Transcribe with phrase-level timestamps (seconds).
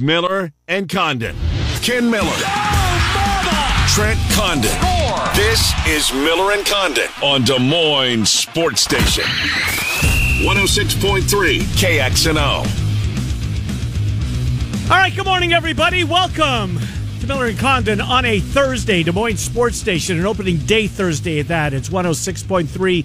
[0.00, 1.34] Miller and Condon.
[1.82, 2.30] Ken Miller.
[3.88, 4.70] Trent Condon.
[5.34, 9.24] This is Miller and Condon on Des Moines Sports Station.
[10.44, 12.88] 106.3 KXNO.
[14.90, 16.04] All right, good morning, everybody.
[16.04, 16.78] Welcome
[17.20, 21.40] to Miller and Condon on a Thursday, Des Moines Sports Station, an opening day Thursday
[21.40, 21.74] at that.
[21.74, 23.04] It's 106.3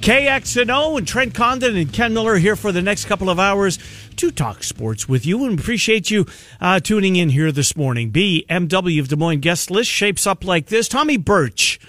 [0.00, 3.78] KXNO, and Trent Condon and Ken Miller here for the next couple of hours
[4.18, 6.26] to talk sports with you, and appreciate you
[6.60, 8.10] uh, tuning in here this morning.
[8.10, 10.88] BMW of Des Moines guest list shapes up like this.
[10.88, 11.80] Tommy Birch,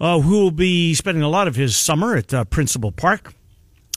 [0.00, 3.34] uh, who will be spending a lot of his summer at uh, Principal Park.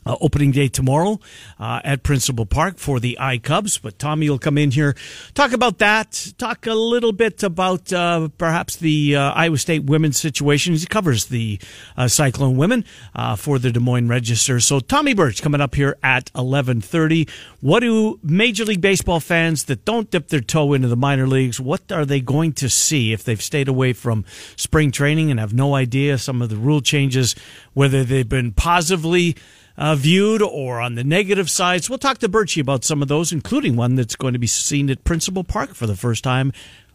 [0.05, 1.17] Uh, opening day tomorrow
[1.59, 3.77] uh, at Principal Park for the I Cubs.
[3.77, 4.97] But Tommy will come in here,
[5.33, 10.19] talk about that, talk a little bit about uh, perhaps the uh, Iowa State women's
[10.19, 10.75] situation.
[10.75, 11.57] He covers the
[11.95, 12.83] uh, Cyclone women
[13.15, 14.59] uh, for the Des Moines Register.
[14.59, 17.25] So Tommy Birch coming up here at eleven thirty.
[17.61, 21.61] What do Major League Baseball fans that don't dip their toe into the minor leagues?
[21.61, 24.25] What are they going to see if they've stayed away from
[24.57, 27.35] spring training and have no idea some of the rule changes,
[27.73, 29.37] whether they've been positively
[29.77, 31.89] uh, viewed or on the negative sides.
[31.89, 34.89] We'll talk to Birchie about some of those, including one that's going to be seen
[34.89, 36.51] at Principal Park for the first time.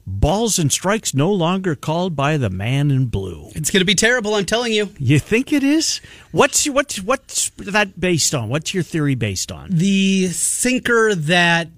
[0.06, 3.50] Balls and strikes no longer called by the man in blue.
[3.54, 4.88] It's going to be terrible, I'm telling you.
[4.98, 6.00] You think it is?
[6.32, 8.48] What's what's what's that based on?
[8.48, 9.68] What's your theory based on?
[9.70, 11.68] The sinker that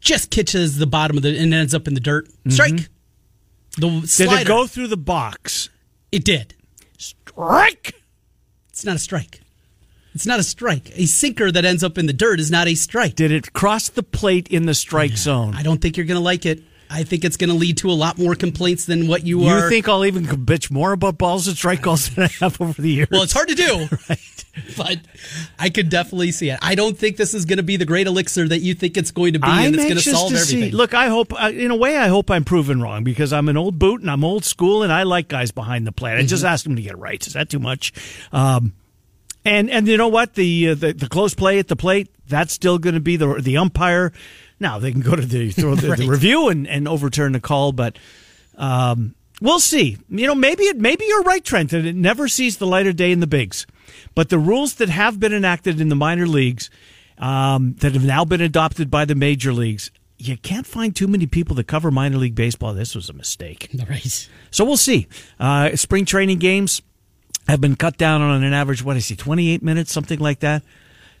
[0.00, 2.28] just catches the bottom of the and ends up in the dirt.
[2.48, 2.88] Strike.
[3.76, 5.68] The Did it go through the box?
[6.10, 6.54] It did.
[6.96, 8.00] Strike.
[8.70, 9.40] It's not a strike.
[10.14, 10.90] It's not a strike.
[10.96, 13.14] A sinker that ends up in the dirt is not a strike.
[13.16, 15.54] Did it cross the plate in the strike zone?
[15.54, 16.62] I don't think you're going to like it.
[16.90, 19.48] I think it's going to lead to a lot more complaints than what you, You
[19.48, 19.64] are.
[19.64, 22.80] You think I'll even bitch more about balls and strike calls than I have over
[22.80, 23.08] the years?
[23.10, 24.44] Well, it's hard to do, right.
[24.76, 24.98] but
[25.58, 26.58] I could definitely see it.
[26.62, 29.10] I don't think this is going to be the great elixir that you think it's
[29.10, 30.70] going to be, I'm and it's going to solve to everything.
[30.70, 30.70] see.
[30.70, 33.78] Look, I hope, in a way, I hope I'm proven wrong because I'm an old
[33.80, 36.12] boot and I'm old school and I like guys behind the plate.
[36.12, 36.26] I Mm-hmm.
[36.28, 37.26] just asked them to get it right.
[37.26, 37.92] Is that too much?
[38.30, 38.74] Um,
[39.44, 40.34] and and you know what?
[40.34, 43.34] The, uh, the the close play at the plate that's still going to be the
[43.40, 44.12] the umpire.
[44.60, 47.72] Now they can go to the throw the, the review and, and overturn the call,
[47.72, 47.98] but
[48.56, 49.98] um, we'll see.
[50.08, 52.96] You know, maybe it maybe you're right, Trent, that it never sees the light of
[52.96, 53.66] day in the bigs.
[54.14, 56.70] But the rules that have been enacted in the minor leagues,
[57.18, 61.26] um, that have now been adopted by the major leagues, you can't find too many
[61.26, 62.72] people that cover minor league baseball.
[62.74, 63.68] This was a mistake.
[63.88, 64.28] right.
[64.50, 65.08] So we'll see.
[65.38, 66.80] Uh, spring training games
[67.48, 70.62] have been cut down on an average, what is he, 28 minutes, something like that.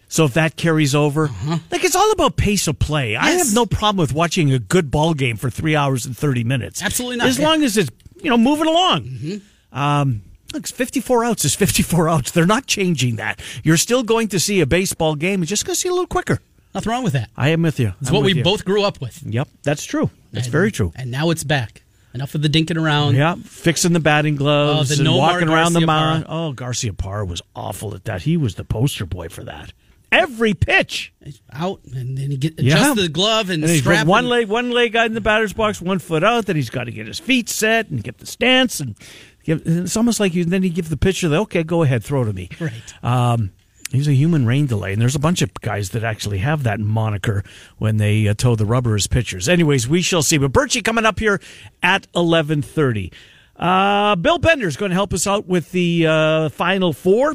[0.08, 1.28] So if that carries over,
[1.70, 3.16] like it's all about pace of play.
[3.16, 6.44] I have no problem with watching a good ball game for three hours and 30
[6.44, 6.82] minutes.
[6.82, 7.26] Absolutely not.
[7.28, 7.48] As Yeah.
[7.48, 7.90] long as it's,
[8.22, 9.40] you know, moving along.
[9.72, 12.30] Um, look, 54 outs is 54 outs.
[12.30, 13.40] They're not changing that.
[13.64, 15.40] You're still going to see a baseball game.
[15.40, 16.40] You're just going to see a little quicker.
[16.74, 17.30] Nothing wrong with that.
[17.36, 17.94] I am with you.
[18.00, 18.42] It's I'm what we you.
[18.44, 19.22] both grew up with.
[19.24, 20.10] Yep, that's true.
[20.32, 20.92] That's And- very true.
[20.96, 21.82] And now it's back.
[22.14, 23.16] Enough of the dinking around.
[23.16, 26.26] Yeah, fixing the batting gloves Oh, the and Nomar walking around the mound.
[26.28, 28.22] Oh, Garciaparra was awful at that.
[28.22, 29.72] He was the poster boy for that.
[30.12, 31.12] Every pitch.
[31.52, 32.94] Out and then he get Yeah.
[32.94, 35.82] the glove and, And strap one and- leg, one leg out in the batter's box,
[35.82, 36.46] one foot out.
[36.46, 38.78] Then he's got to get his feet set and get the stance.
[38.78, 38.94] And
[39.42, 40.44] give, it's almost like you.
[40.44, 42.48] Then you give the pitcher the okay, go ahead, throw to me.
[42.60, 42.72] Right.
[43.02, 43.50] Um,
[43.94, 46.80] he's a human rain delay, and there's a bunch of guys that actually have that
[46.80, 47.42] moniker
[47.78, 49.48] when they uh, toe the rubber as pitchers.
[49.48, 50.38] Anyways, we shall see.
[50.38, 51.40] But Birchie coming up here
[51.82, 53.12] at eleven thirty.
[53.56, 57.34] Uh, Bill Bender's going to help us out with the uh, final four.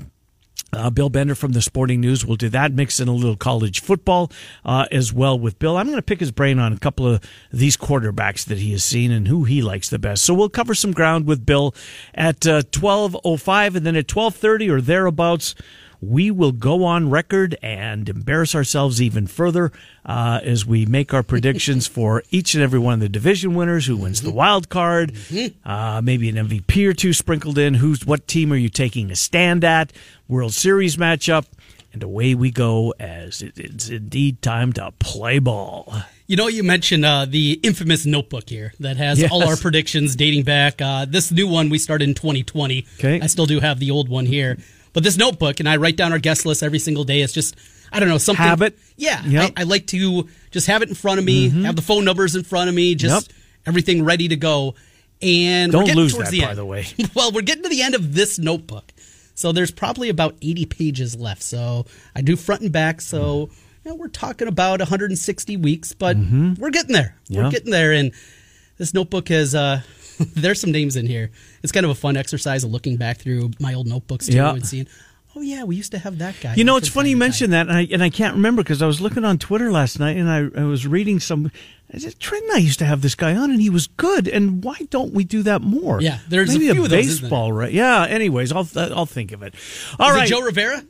[0.71, 3.81] Uh, Bill Bender from the Sporting News will do that, mix in a little college
[3.81, 4.31] football
[4.63, 5.77] uh, as well with Bill.
[5.77, 8.83] I'm going to pick his brain on a couple of these quarterbacks that he has
[8.83, 10.23] seen and who he likes the best.
[10.23, 11.73] So we'll cover some ground with Bill
[12.13, 15.55] at uh, 12:05, and then at 12:30 or thereabouts.
[16.01, 19.71] We will go on record and embarrass ourselves even further
[20.05, 23.85] uh, as we make our predictions for each and every one of the division winners,
[23.85, 25.13] who wins the wild card,
[25.65, 27.73] uh, maybe an MVP or two sprinkled in.
[27.75, 29.91] Who's what team are you taking a stand at?
[30.29, 31.45] World Series matchup,
[31.91, 35.93] and away we go as it, it's indeed time to play ball.
[36.27, 39.31] You know, you mentioned uh, the infamous notebook here that has Yes.
[39.31, 40.79] all our predictions dating back.
[40.81, 42.85] Uh, this new one we started in 2020.
[42.99, 43.19] Okay.
[43.19, 44.57] I still do have the old one here.
[44.93, 47.21] But this notebook, and I write down our guest list every single day.
[47.21, 47.55] It's just,
[47.91, 48.43] I don't know, something.
[48.43, 48.77] Habit.
[48.97, 49.23] Yeah.
[49.23, 49.43] Yep.
[49.51, 49.59] Mm-hmm.
[49.59, 52.35] I, I like to just have it in front of me, have the phone numbers
[52.35, 53.37] in front of me, just Yep.
[53.67, 54.75] everything ready to go.
[55.21, 56.87] And Don't lose that, the by the way.
[57.13, 58.91] well, we're getting to the end of this notebook.
[59.35, 61.43] So there's probably about 80 pages left.
[61.43, 63.01] So I do front and back.
[63.01, 63.49] So
[63.85, 67.15] you know, we're talking about 160 weeks, but we're getting there.
[67.29, 67.91] We're getting there.
[67.93, 68.11] And
[68.77, 69.81] this notebook has, uh,
[70.35, 71.31] there's some names in here.
[71.63, 74.51] It's kind of a fun exercise of looking back through my old notebooks too Yeah.
[74.53, 74.87] and seeing,
[75.35, 76.55] Oh yeah, we used to have that guy.
[76.55, 78.87] You know, it's funny you mentioned that, and I, and I can't remember because I
[78.87, 81.51] was looking on Twitter last night and I, I was reading some.
[81.93, 84.27] I said, Trent and I used to have this guy on, and he was good.
[84.27, 86.01] And why don't we do that more?
[86.01, 87.71] Yeah, there's a maybe few of those, baseball, right?
[87.71, 88.05] Yeah.
[88.09, 89.53] Anyways, I'll I'll think of it.
[89.99, 90.83] All Is right, it Joe Rivera?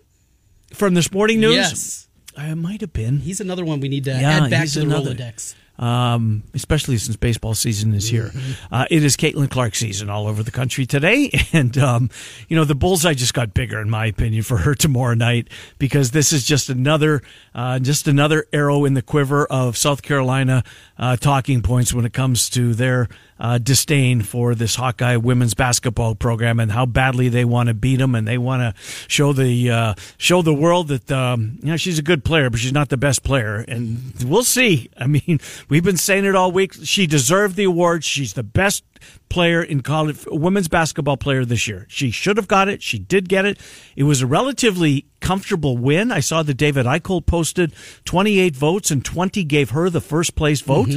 [0.74, 1.56] from the Sporting News.
[1.56, 3.20] Yes, I might have been.
[3.20, 5.14] he's another one we need to Yeah, add back to the another.
[5.16, 5.54] Rolodex.
[5.80, 8.32] Um, especially since baseball season is here.
[8.72, 12.10] Uh, it is Caitlin Clark season all over the country today, and um,
[12.48, 15.48] you know the bullseye just got bigger, in my opinion, for her tomorrow night
[15.80, 17.22] because this is just another,
[17.56, 20.64] uh, just another arrow in the quiver of South Carolina
[20.98, 23.08] uh, talking points when it comes to their
[23.40, 27.98] uh, disdain for this Hawkeye women's basketball program and how badly they want to beat
[27.98, 31.78] them and they want to show the uh, show the world that um, you know
[31.78, 33.64] she's a good player, but she's not the best player.
[33.68, 34.90] And we'll see.
[34.98, 35.40] I mean,
[35.70, 36.74] we've been saying it all week.
[36.84, 38.04] She deserved the award.
[38.04, 38.84] She's the best
[39.30, 41.86] player in college, women's basketball player this year.
[41.88, 42.82] She should have got it.
[42.82, 43.58] She did get it.
[43.96, 46.12] It was a relatively comfortable win.
[46.12, 47.74] I saw that David Eichel posted
[48.06, 50.90] 28 votes and 20 gave her the first place vote.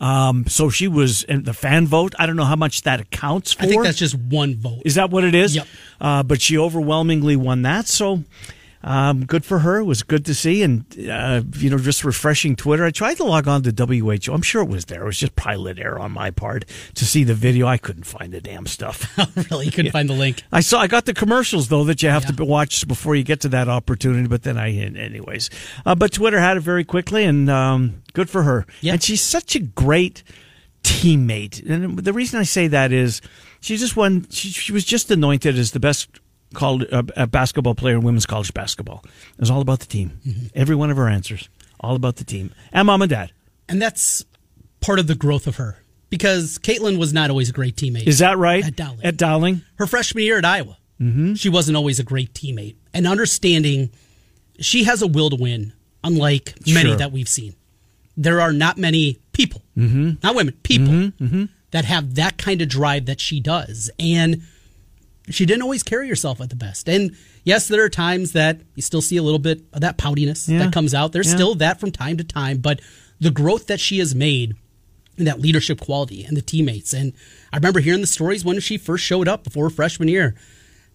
[0.00, 2.14] Um, so she was in the fan vote.
[2.18, 3.64] I don't know how much that accounts for.
[3.64, 4.82] I think that's just one vote.
[4.84, 5.56] Is that what it is?
[5.56, 5.66] Yep.
[6.00, 7.86] Uh, but she overwhelmingly won that.
[7.86, 8.24] So
[8.82, 9.78] um, good for her.
[9.78, 10.62] It was good to see.
[10.62, 12.84] And, uh, you know, just refreshing Twitter.
[12.84, 14.32] I tried to log on to WHO.
[14.32, 15.02] I'm sure it was there.
[15.02, 17.66] It was just pilot error on my part to see the video.
[17.66, 19.14] I couldn't find the damn stuff.
[19.50, 20.42] really, you couldn't find the link.
[20.50, 20.80] I saw.
[20.80, 22.30] I got the commercials though that you have Yeah.
[22.36, 24.28] to watch before you get to that opportunity.
[24.28, 25.50] But then I, anyways.
[25.84, 28.66] Uh, but Twitter had it very quickly, and um, good for her.
[28.80, 28.94] Yeah.
[28.94, 30.22] And she's such a great
[30.82, 31.68] teammate.
[31.68, 33.20] And the reason I say that is
[33.60, 34.26] she just won.
[34.30, 36.08] She, she was just anointed as the best
[36.54, 39.02] called uh, a basketball player in women's college basketball.
[39.04, 40.18] It was all about the team.
[40.26, 40.46] Mm-hmm.
[40.54, 41.48] Every one of her answers,
[41.78, 43.32] all about the team and mom and dad.
[43.68, 44.24] And that's
[44.80, 45.78] part of the growth of her
[46.10, 48.06] because Caitlin was not always a great teammate.
[48.06, 48.64] Is that right?
[48.64, 49.04] At Dowling.
[49.04, 49.62] At Dowling.
[49.76, 51.34] her freshman year at Iowa, mm-hmm.
[51.34, 52.74] she wasn't always a great teammate.
[52.92, 53.90] And understanding
[54.58, 55.72] she has a will to win,
[56.02, 56.96] unlike many Sure.
[56.96, 57.54] that we've seen.
[58.16, 60.12] There are not many people, Mm-hmm.
[60.22, 61.12] not women, people
[61.70, 63.88] that have that kind of drive that she does.
[63.98, 64.42] And
[65.30, 66.88] she didn't always carry herself at the best.
[66.88, 70.48] And yes, there are times that you still see a little bit of that poutiness
[70.48, 70.58] Yeah.
[70.58, 71.12] that comes out.
[71.12, 71.34] There's Yeah.
[71.34, 72.80] still that from time to time, but
[73.20, 74.54] the growth that she has made
[75.18, 76.92] and that leadership quality and the teammates.
[76.94, 77.12] And
[77.52, 80.34] I remember hearing the stories when she first showed up before freshman year.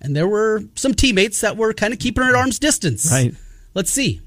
[0.01, 3.09] And there were some teammates that were kind of keeping her at arm's distance.
[3.11, 3.33] Right.
[3.73, 4.21] Let's see.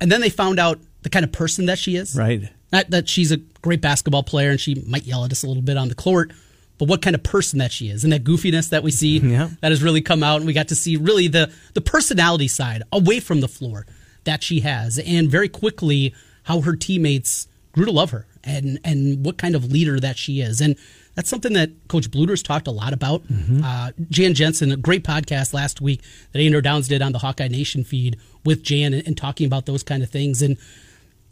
[0.00, 2.14] And then they found out the kind of person that she is.
[2.14, 2.48] Right.
[2.72, 5.62] Not that she's a great basketball player and she might yell at us a little
[5.62, 6.32] bit on the court,
[6.78, 9.50] but what kind of person that she is and that goofiness that we see Yeah.
[9.60, 12.82] that has really come out and we got to see really the the personality side
[12.92, 13.86] away from the floor
[14.24, 16.14] that she has and very quickly
[16.44, 20.40] how her teammates grew to love her and and what kind of leader that she
[20.40, 20.76] is and
[21.14, 23.22] that's something that Coach Bluder's talked a lot about.
[23.64, 26.02] Uh, Jan Jensen, a great podcast last week
[26.32, 29.64] that Andrew Downs did on the Hawkeye Nation feed with Jan and, and talking about
[29.64, 30.42] those kind of things.
[30.42, 30.58] And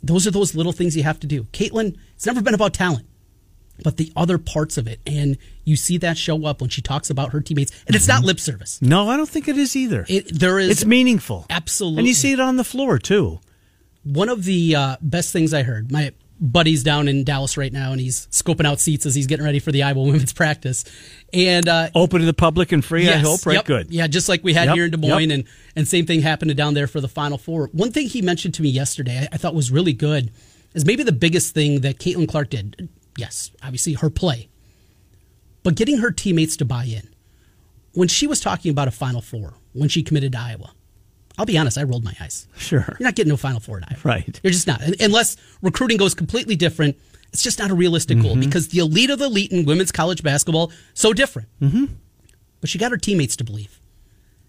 [0.03, 1.43] those are those little things you have to do.
[1.53, 3.05] Caitlin, it's never been about talent,
[3.83, 5.01] but the other parts of it.
[5.07, 7.73] And you see that show up when she talks about her teammates.
[7.87, 8.81] And it's not lip service.
[8.81, 10.05] No, I don't think it is either.
[10.09, 11.47] It, there is it's meaningful.
[11.51, 12.01] Absolutely.
[12.01, 13.41] And you see it on the floor too.
[14.05, 15.91] one of the uh, best things I heard.
[15.91, 19.45] My buddy's down in Dallas right now, and he's scoping out seats as he's getting
[19.45, 20.85] ready for the Iowa women's practice.
[21.33, 23.47] And uh, Open to the public and free, I hope.
[23.47, 23.65] Right, yep.
[23.65, 23.91] good.
[23.91, 25.39] Yeah, just like we had Yep, here in Des Moines, yep.
[25.39, 27.71] and and same thing happened down there for the Final Four.
[27.73, 30.31] One thing he mentioned to me yesterday, I, I thought was really good,
[30.75, 32.89] is maybe the biggest thing that Caitlin Clark did.
[33.19, 34.49] Yes, obviously her play,
[35.63, 37.09] but getting her teammates to buy in.
[37.93, 40.73] When she was talking about a Final Four, when she committed to Iowa,
[41.39, 42.49] I'll be honest, I rolled my eyes.
[42.57, 42.85] Sure.
[42.99, 44.01] You're not getting a Final Four at Iowa.
[44.05, 44.41] Right.
[44.43, 44.83] You're just not.
[45.01, 46.97] Unless recruiting goes completely different,
[47.33, 48.27] it's just not a realistic Mm-hmm.
[48.27, 51.49] goal because the elite of the elite in women's college basketball, so different.
[51.61, 51.85] Mm-hmm.
[52.61, 53.79] But she got her teammates to believe.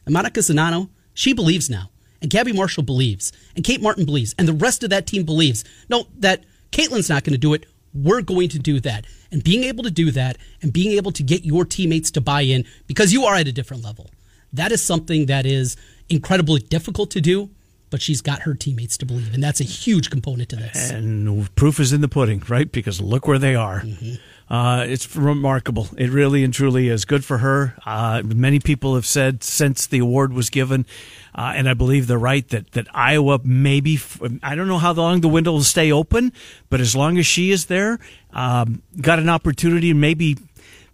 [0.06, 1.90] And Monika Czinano, she believes now.
[2.22, 3.32] And Gabby Marshall believes.
[3.56, 4.34] And Kate Martin believes.
[4.40, 5.64] And the rest of that team believes.
[5.90, 7.66] No, that Caitlin's not going to do it.
[7.96, 9.06] We're going to do that.
[9.32, 12.42] And being able to do that and being able to get your teammates to buy
[12.42, 14.10] in because you are at a different level.
[14.54, 15.76] That is something that is
[16.10, 17.50] incredibly difficult to do,
[17.90, 19.34] but she's got her teammates to believe.
[19.34, 20.92] And that's a huge component to this.
[20.92, 22.72] And proof is in the pudding, right?
[22.72, 23.82] Because look where they are.
[23.82, 24.16] Mm-hmm.
[24.50, 25.90] Uh, it's remarkable.
[25.98, 27.76] It really and truly is good for her.
[27.86, 30.86] Uh, many people have said since the award was given,
[31.34, 34.00] uh, and I believe they're right that that Iowa maybe
[34.44, 36.32] I don't know how long the window will stay open,
[36.70, 37.98] but as long as she is there,
[38.34, 40.38] um, got an opportunity maybe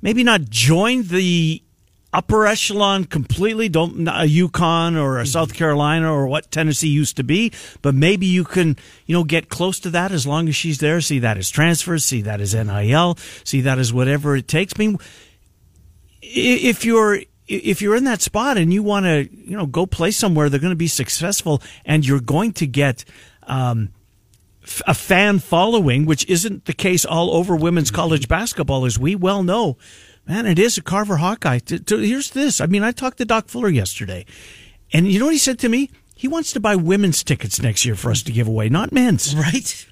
[0.01, 1.61] maybe not join the
[2.13, 3.69] upper echelon completely.
[3.69, 7.51] Don't a UConn or a South Carolina or what Tennessee used to be,
[7.81, 11.01] but maybe you can you know get close to that as long as she's there.
[11.01, 14.73] See that as transfers, see that as NIL, see that as whatever it takes.
[14.75, 14.97] I mean,
[16.21, 20.11] if you're if you're in that spot and you want to, you know, go play
[20.11, 23.03] somewhere, they're going to be successful, and you're going to get
[23.43, 23.89] um,
[24.87, 29.43] a fan following, which isn't the case all over women's college basketball, as we well
[29.43, 29.77] know.
[30.27, 31.59] Man, it is a Carver Hawkeye.
[31.87, 32.61] Here's this.
[32.61, 34.25] I mean, I talked to Doc Fuller yesterday,
[34.93, 35.89] and you know what he said to me?
[36.15, 39.35] He wants to buy women's tickets next year for us to give away, not men's.
[39.35, 39.87] Right.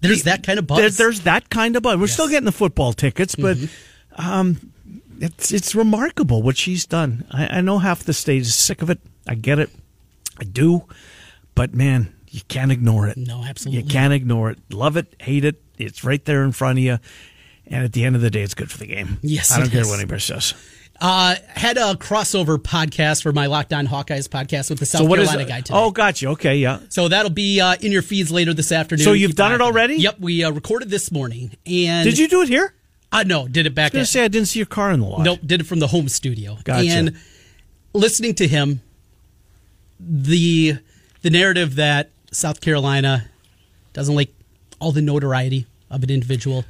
[0.00, 0.78] There's that kind of buzz.
[0.78, 1.96] There, there's that kind of buzz.
[1.98, 4.30] We're still getting the football tickets, but Mm-hmm.
[4.30, 4.72] um,
[5.20, 7.24] it's it's remarkable what she's done.
[7.30, 8.98] I, I know half the state is sick of it.
[9.26, 9.70] I get it.
[10.38, 10.84] I do.
[11.54, 13.16] But man, you can't ignore it.
[13.16, 13.82] No, absolutely.
[13.82, 14.58] You can't ignore it.
[14.70, 15.62] Love it, hate it.
[15.78, 16.98] It's right there in front of you.
[17.66, 19.18] And at the end of the day, it's good for the game.
[19.22, 19.88] Yes, I don't care is.
[19.88, 20.54] what anybody says.
[21.00, 25.08] Uh, had a crossover podcast for my Locked On Hawkeyes podcast with the South so
[25.08, 25.76] Carolina guy today.
[25.76, 26.28] Oh, gotcha.
[26.28, 26.80] Okay, yeah.
[26.90, 29.04] So that'll be uh, in your feeds later this afternoon.
[29.04, 29.64] So you've Keep done it eye for that.
[29.64, 29.96] already?
[29.96, 31.56] Yep, we uh, recorded this morning.
[31.66, 32.74] And Did you do it here?
[33.10, 35.00] Uh, no, did it back I was at say I didn't see your car in
[35.00, 35.22] the lot.
[35.22, 36.56] Nope, did it from the home studio.
[36.64, 36.88] Gotcha.
[36.88, 37.16] And
[37.92, 38.80] listening to him,
[40.00, 40.78] the
[41.20, 43.28] the narrative that South Carolina
[43.92, 44.32] doesn't like
[44.80, 46.64] all the notoriety of an individual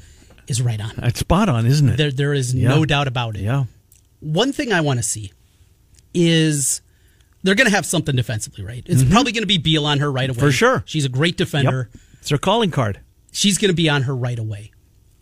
[0.52, 0.92] is right on.
[1.02, 1.96] It's spot on, isn't it?
[1.96, 2.68] There, there is Yeah.
[2.68, 3.42] no doubt about it.
[3.42, 3.64] yeah.
[4.20, 5.32] One thing I want to see
[6.14, 6.80] is
[7.42, 8.82] they're going to have something defensively, right?
[8.86, 10.36] It's probably going to be Beal on her right away.
[10.36, 10.46] Mm-hmm.
[10.46, 10.82] For sure.
[10.86, 11.88] She's a great defender.
[11.92, 12.02] Yep.
[12.20, 13.00] It's her calling card.
[13.32, 14.70] she's going to be on her right away.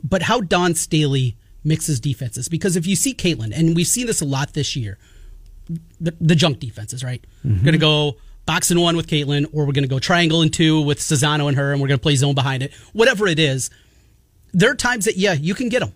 [0.03, 4.21] But how Dawn Staley mixes defenses, because if you see Caitlin, and we've seen this
[4.21, 4.99] a lot this year,
[6.01, 7.25] the, the junk defenses, right?
[7.45, 7.65] Mm-hmm.
[7.65, 10.53] Going to go box and one with Caitlin, or we're going to go triangle and
[10.53, 12.73] two with Czinano and her, and we're going to play zone behind it.
[12.93, 13.71] Whatever it is,
[14.52, 15.92] there are times that yeah, you can get them,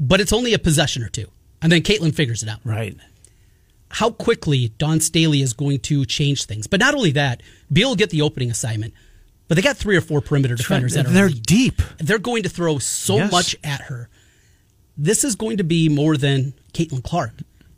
[0.00, 1.26] but it's only a possession or two,
[1.62, 2.96] and then Caitlin figures it out Right.
[3.90, 6.66] how quickly Dawn Staley is going to change things.
[6.66, 7.42] But not only that,
[7.72, 8.92] Beal will get the opening assignment,
[9.48, 11.46] but they got three or four perimeter defenders that are They're elite.
[11.46, 11.82] deep.
[11.98, 13.32] They're going to throw so Yes.
[13.32, 14.08] much at her.
[14.96, 17.32] This is going to be more than Caitlin Clark.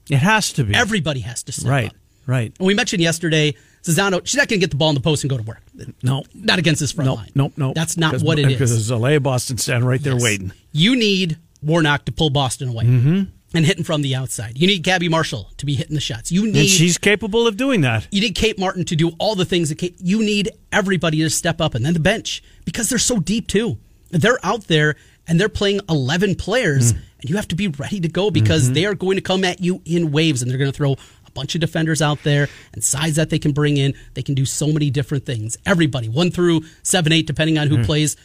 [0.08, 0.74] It has to be.
[0.74, 1.88] Everybody has to step right.
[1.90, 1.94] up.
[2.26, 2.52] Right.
[2.58, 5.24] And we mentioned yesterday, Czinano, she's not going to get the ball in the post
[5.24, 5.62] and go to work.
[6.02, 6.24] No.
[6.34, 7.16] Not against this front Nope.
[7.18, 7.30] line.
[7.34, 7.52] Nope.
[7.56, 7.74] Nope.
[7.74, 8.52] That's not what it is.
[8.52, 10.22] Because there's Aliyah Boston standing right there Yes.
[10.22, 10.52] waiting.
[10.72, 13.22] You need Warnock to pull Boston away Mm-hmm.
[13.54, 14.58] and hitting from the outside.
[14.58, 16.30] You need Gabby Marshall to be hitting the shots.
[16.30, 18.06] You need And she's capable of doing that.
[18.12, 19.96] You need Kate Martin to do all the things that Kate.
[19.98, 23.78] You need everybody to step up, and then the bench because they're so deep too.
[24.10, 24.96] They're out there
[25.26, 27.00] and they're playing eleven players, and
[27.30, 29.80] you have to be ready to go because they are going to come at you
[29.84, 30.96] in waves, and they're going to throw
[31.30, 33.94] a bunch of defenders out there and size that they can bring in.
[34.14, 35.56] They can do so many different things.
[35.64, 38.16] Everybody, one through seven, eight, depending on who plays,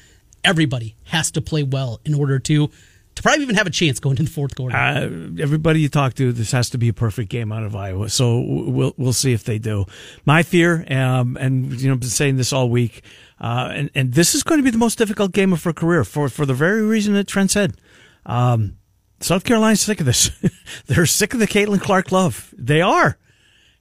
[0.44, 2.70] everybody has to play well in order to
[3.16, 4.76] to probably even have a chance going into the fourth quarter.
[4.76, 5.04] Uh,
[5.40, 8.10] everybody you talk to, this has to be a perfect game out of Iowa.
[8.10, 9.86] So we'll we'll see if they do.
[10.26, 13.04] My fear, um, and you know, I've been saying this all week,
[13.40, 16.04] uh, and and this is going to be the most difficult game of her career
[16.04, 17.80] for for the very reason that Trent said.
[18.26, 18.78] Um,
[19.20, 20.32] South Carolina's sick of this.
[20.88, 22.54] They're sick of the Caitlin Clark love.
[22.58, 23.18] They are,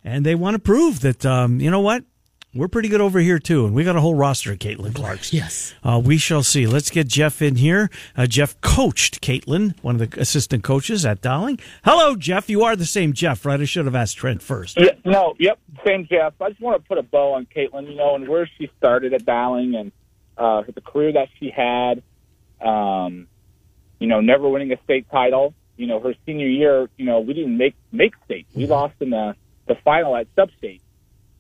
[0.03, 2.05] and they want to prove that um, you know what.
[2.57, 5.33] We're pretty good over here too, and we got a whole roster of Caitlin Clarks.
[5.33, 5.75] Yes.
[5.83, 6.69] Uh, we shall see.
[6.69, 7.91] Let's get Jeff in here.
[8.17, 11.59] Uh, Jeff coached Caitlin, one of the assistant coaches at Dowling.
[11.85, 12.49] Hello, Jeff.
[12.49, 13.61] You are the same Jeff, right?
[13.61, 14.79] I should have asked Trent first.
[14.79, 16.35] Yeah, no, yep, same Jeff.
[16.41, 19.13] I just want to put a bow on Caitlin, you know, and where she started
[19.15, 19.91] at Dowling and
[20.39, 22.05] uh, the career that she had.
[22.61, 23.27] Um,
[24.05, 25.55] you know, never winning a state title.
[25.79, 28.47] You know, her senior year, you know, we didn't make make state.
[28.55, 29.35] We lost in the
[29.67, 30.83] the final at sub state.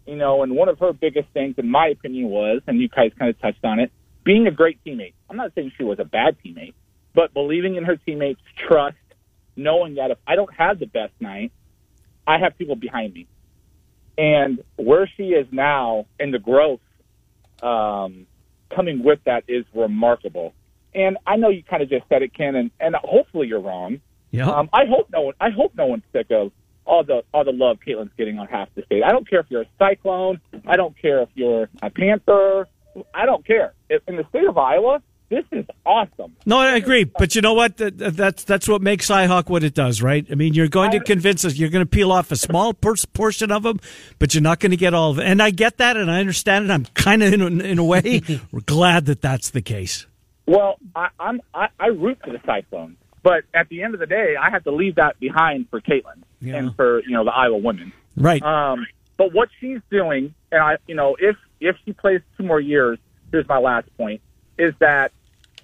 [0.06, 3.12] You know, and one of her biggest things, in my opinion, was, and you guys
[3.18, 3.92] kind of touched on it,
[4.25, 5.12] being a great teammate.
[5.28, 6.73] I'm not saying she was a bad teammate,
[7.14, 8.97] but believing in her teammates, trust,
[9.56, 11.52] knowing that if I don't have the best night,
[12.26, 13.26] I have people behind me
[14.16, 16.80] and where she is now and the growth
[17.62, 18.26] um,
[18.75, 20.54] coming with that is remarkable.
[20.94, 24.00] And I know you kind of just said it, Ken, and, and hopefully you're wrong.
[24.30, 24.48] Yeah.
[24.48, 25.34] Um, I hope no one.
[25.40, 26.52] I hope no one's sick of
[26.86, 29.02] all the all the love Caitlin's getting on half the state.
[29.02, 30.40] I don't care if you're a Cyclone.
[30.66, 32.68] I don't care if you're a Panther.
[33.14, 33.72] I don't care.
[33.88, 36.36] If, in the state of Iowa, this is awesome.
[36.46, 37.04] no, I agree.
[37.04, 37.78] But you know what?
[37.78, 40.24] That, that- that's that's what makes Cyhawk what it does, right?
[40.30, 41.56] I mean, you're going to convince us.
[41.56, 43.80] You're going to peel off a small por- portion of them,
[44.18, 45.24] but you're not going to get all of it.
[45.26, 46.70] And I get that, and I understand it.
[46.70, 48.20] I'm kind of in, a- in a way
[48.52, 50.06] we're glad that that's the case.
[50.46, 54.06] Well, I, I'm I, I root for the Cyclones, but at the end of the
[54.06, 56.56] day, I have to leave that behind for Caitlin Yeah.
[56.56, 57.92] and for you know the Iowa women.
[58.16, 58.42] Right.
[58.42, 58.86] Um,
[59.16, 62.98] but what she's doing, and I, you know, if if she plays two more years,
[63.30, 64.20] here's my last point:
[64.58, 65.12] is that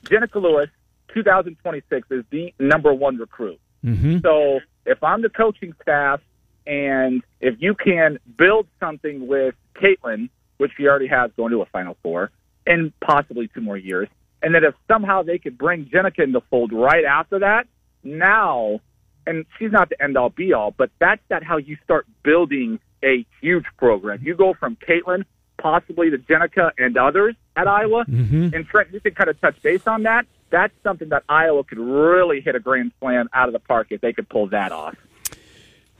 [0.05, 0.71] Jenica Lewis,
[1.15, 3.61] 2026, is the number one recruit.
[3.85, 4.19] mm-hmm.
[4.21, 6.21] So if I'm the coaching staff,
[6.67, 11.67] and if you can build something with Caitlin, which she already has going to a
[11.67, 12.31] Final Four,
[12.67, 14.09] and possibly two more years,
[14.43, 17.67] and that if somehow they could bring Jenica in the fold right after that,
[18.03, 18.81] now
[19.27, 22.81] and she's not the end all be all, but that's that how you start building
[23.05, 24.21] a huge program.
[24.23, 25.25] You go from Caitlin,
[25.59, 28.55] possibly to Jenica and others at Iowa, mm-hmm.
[28.55, 30.27] and Trent, you can kind of touch base on that.
[30.51, 34.01] That's something that Iowa could really hit a grand slam out of the park if
[34.01, 34.97] they could pull that off.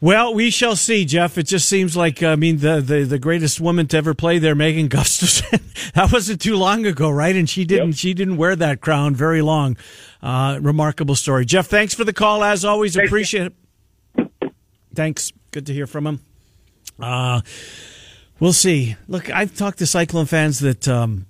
[0.03, 1.37] Well, we shall see, Jeff.
[1.37, 4.55] It just seems like I mean the the, the greatest woman to ever play there,
[4.55, 5.61] Megan Gustafson.
[5.95, 7.37] that wasn't too long ago, right?
[7.37, 7.97] And she didn't Yep.
[7.97, 9.77] she didn't wear that crown very long.
[10.23, 11.67] Uh, remarkable story, Jeff.
[11.67, 12.97] Thanks for the call as always.
[12.97, 13.53] Appreciate
[14.17, 14.33] it.
[14.95, 15.33] Thanks.
[15.51, 16.21] Good to hear from him.
[16.99, 17.41] Uh,
[18.39, 18.97] we'll see.
[19.09, 21.27] Look, I've talked to Cyclone fans that um,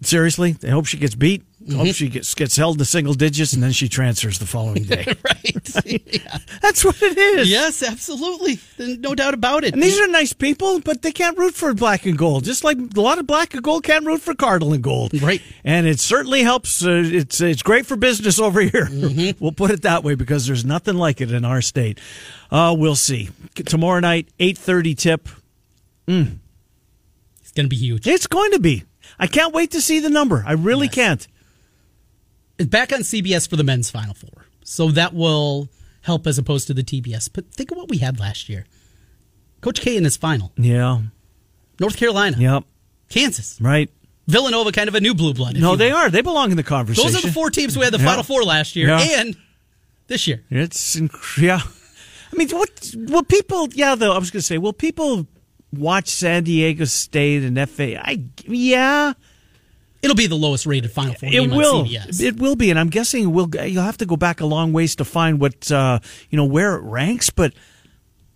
[0.00, 1.42] seriously they hope she gets beat.
[1.70, 5.04] Hope she gets gets held to single digits and then she transfers the following day.
[5.24, 5.84] right.
[5.86, 6.38] yeah.
[6.60, 7.50] That's what it is.
[7.50, 8.58] Yes, absolutely.
[8.78, 9.74] No doubt about it.
[9.74, 12.44] And these are nice people, but they can't root for black and gold.
[12.44, 15.20] Just like a lot of black and gold can't root for cardinal and gold.
[15.20, 15.42] Right.
[15.64, 16.84] And it certainly helps.
[16.84, 18.88] Uh, it's it's great for business over here.
[19.40, 22.00] we'll put it that way because there's nothing like it in our state.
[22.50, 23.30] Uh, we'll see.
[23.54, 25.28] Tomorrow night, eight thirty tip.
[26.06, 28.06] it's going to be huge.
[28.06, 28.84] It's going to be.
[29.18, 30.42] I can't wait to see the number.
[30.46, 31.26] I really can't.
[32.62, 35.68] It's back on CBS for the men's Final Four, so that will
[36.02, 37.28] help as opposed to the TBS.
[37.32, 38.66] But think of what we had last year.
[39.62, 40.52] Coach K in his final.
[40.56, 41.00] Yeah.
[41.80, 42.64] North Carolina, Yep.
[43.08, 43.90] Kansas, Right.
[44.28, 45.56] Villanova, kind of a new blue blood.
[45.58, 45.96] No, they will.
[45.98, 46.10] are.
[46.10, 47.10] They belong in the conversation.
[47.12, 48.04] Those are the four teams we had the Yeah.
[48.06, 49.20] Final Four last year Yeah.
[49.20, 49.36] and
[50.06, 50.42] this year.
[50.50, 50.96] It's
[51.36, 51.60] yeah.
[52.32, 53.68] I mean, what will people?
[53.72, 55.26] Yeah, though I was going to say, will people
[55.72, 57.98] watch San Diego State and FA?
[58.00, 59.14] I yeah,
[60.02, 61.76] It'll be the lowest rated Final Four it will.
[61.80, 62.20] on CBS.
[62.20, 63.48] It will be, and I'm guessing we'll.
[63.54, 66.74] You'll have to go back a long ways to find what uh, you know where
[66.74, 67.54] it ranks, but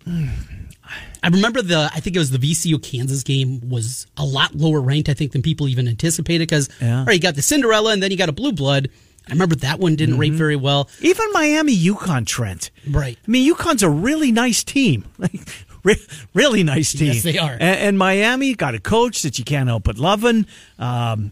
[0.05, 4.79] I remember the I think it was the VCU Kansas game was a lot lower
[4.79, 6.99] ranked I think than people even anticipated because Yeah.
[6.99, 8.89] all right you got the Cinderella and then you got a blue blood.
[9.27, 10.21] I remember that one didn't Mm-hmm.
[10.21, 10.89] rate very well.
[11.01, 12.71] even Miami, UConn, Trent.
[12.89, 13.17] Right.
[13.27, 15.03] I mean, UConn's a really nice team.
[15.17, 15.41] Like,
[15.83, 16.01] re-
[16.33, 17.07] really nice team.
[17.13, 17.51] Yes, they are.
[17.51, 20.45] And, and Miami got a coach that you can't help but loving.
[20.79, 21.31] Um,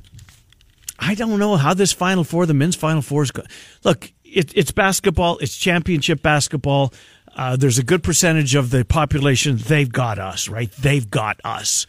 [1.05, 3.47] I don't know how this Final Four, the men's Final Four is going.
[3.83, 5.37] Look, it, it's basketball.
[5.37, 6.93] It's championship basketball.
[7.35, 9.57] Uh, there's a good percentage of the population.
[9.57, 10.71] They've got us, right?
[10.71, 11.85] They've got us.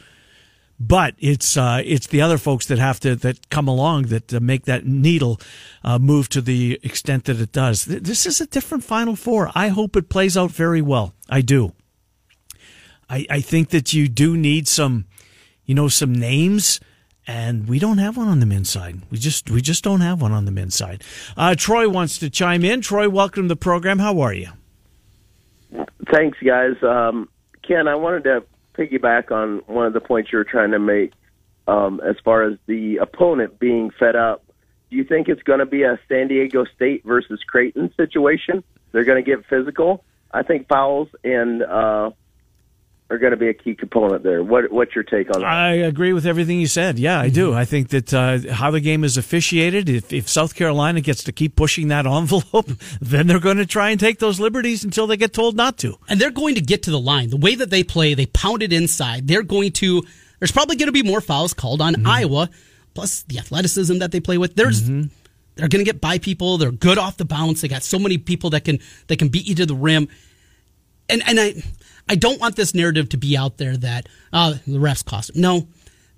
[0.79, 4.40] But it's uh, it's the other folks that have to that come along that uh,
[4.40, 5.40] make that needle
[5.83, 7.87] uh, move to the extent that it does.
[7.87, 9.51] This is a different Final Four.
[9.55, 11.14] I hope it plays out very well.
[11.31, 11.73] I do.
[13.09, 15.07] I, I think that you do need some,
[15.64, 16.81] you know, some names,
[17.27, 19.01] and we don't have one on the men's side.
[19.11, 21.03] We just we just don't have one on the men's side.
[21.37, 22.81] Uh, Troy wants to chime in.
[22.81, 23.99] Troy, welcome to the program.
[23.99, 24.49] How are you?
[26.11, 26.77] Thanks, guys.
[26.83, 27.29] Um,
[27.67, 31.12] Ken, I wanted to piggyback on one of the points you were trying to make
[31.67, 34.45] um, as far as the opponent being fed up.
[34.91, 38.62] Do you think it's going to be a San Diego State versus Creighton situation?
[38.93, 40.05] They're going to get physical.
[40.31, 42.11] I think fouls and uh,
[43.09, 44.42] are going to be a key component there.
[44.42, 45.47] What, what's your take on that?
[45.49, 46.99] I agree with everything you said.
[46.99, 47.55] Yeah, I do.
[47.55, 51.33] I think that uh, how the game is officiated, if, if South Carolina gets to
[51.33, 52.69] keep pushing that envelope,
[53.01, 55.97] then they're going to try and take those liberties until they get told not to.
[56.09, 57.31] And they're going to get to the line.
[57.31, 59.29] The way that they play, they pound it inside.
[59.29, 60.03] They're going to
[60.40, 62.07] there's probably going to be more fouls called on Mm-hmm.
[62.09, 62.51] Iowa,
[62.95, 64.55] plus the athleticism that they play with.
[64.57, 65.09] There's Mm-hmm.
[65.55, 66.59] they're going to get by people.
[66.59, 67.61] They're good off the bounce.
[67.61, 70.09] They got so many people that can that can beat you to the rim.
[71.09, 71.55] And and I
[72.09, 75.33] I don't want this narrative to be out there that uh, the refs cost.
[75.33, 75.42] Them.
[75.42, 75.69] No,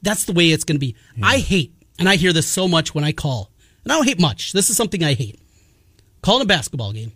[0.02, 0.96] that's the way it's going to be.
[1.22, 3.50] I hate, and I hear this so much when I call,
[3.84, 4.52] and I don't hate much.
[4.52, 5.40] This is something I hate.
[6.22, 7.12] Calling a basketball game,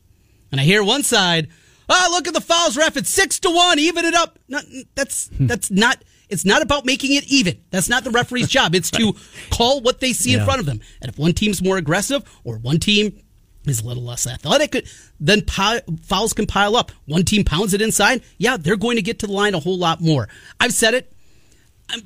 [0.50, 1.48] and I hear one side,
[1.88, 2.96] oh, look at the fouls, ref.
[2.96, 4.38] It's six to one, even it up.
[4.48, 6.02] Not, that's that's not.
[6.28, 7.62] It's not about making it even.
[7.70, 8.74] That's not the referee's job.
[8.74, 9.14] It's to
[9.50, 10.80] call what they see in front of them.
[11.02, 13.21] And if one team's more aggressive or one team
[13.66, 14.87] is a little less athletic,
[15.20, 16.90] then fouls can pile up.
[17.07, 18.22] One team pounds it inside.
[18.38, 20.29] Yeah, they're going to get to the line a whole lot more.
[20.61, 21.12] I've said it.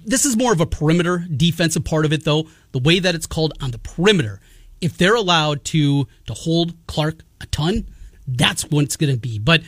[0.04, 2.48] This is more of a perimeter defensive part of it, though.
[2.72, 4.40] The way that it's called on the perimeter,
[4.80, 7.86] if they're allowed to to hold Clark a ton,
[8.26, 9.38] that's what it's going to be.
[9.38, 9.62] But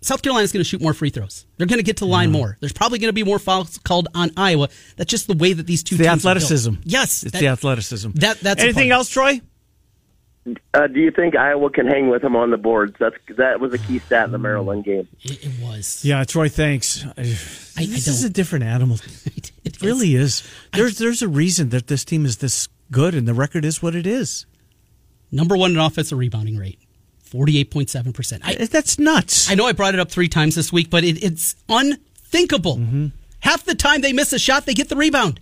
[0.00, 1.44] South Carolina's going to shoot more free throws.
[1.56, 2.38] They're going to get to the line mm-hmm.
[2.38, 2.56] more.
[2.60, 4.68] There's probably going to be more fouls called on Iowa.
[4.96, 6.36] That's just the way that these two The teams are built.
[6.36, 6.74] athleticism.
[6.84, 8.10] Yes, It's that- the athleticism.
[8.14, 9.40] That that's Anything else, Troy?
[10.74, 12.96] Uh, do you think Iowa can hang with them on the boards?
[12.98, 15.08] That's that was a key stat in the Maryland game.
[15.22, 16.04] It, it was.
[16.04, 17.04] Yeah, Troy, thanks.
[17.16, 17.24] I, I
[17.86, 18.98] this is don't- a different animal.
[19.26, 20.42] It, it It really is.
[20.72, 23.94] There's there's a reason that this team is this good, and the record is what
[23.94, 24.46] it is.
[25.30, 26.78] Number one in offensive rebounding rate,
[27.22, 28.42] forty-eight point seven percent.
[28.44, 29.50] I That's nuts.
[29.50, 32.76] I know I brought it up three times this week, but it, it's unthinkable.
[32.78, 33.06] Mm-hmm.
[33.40, 35.40] Half the time they miss a shot, they get the rebound.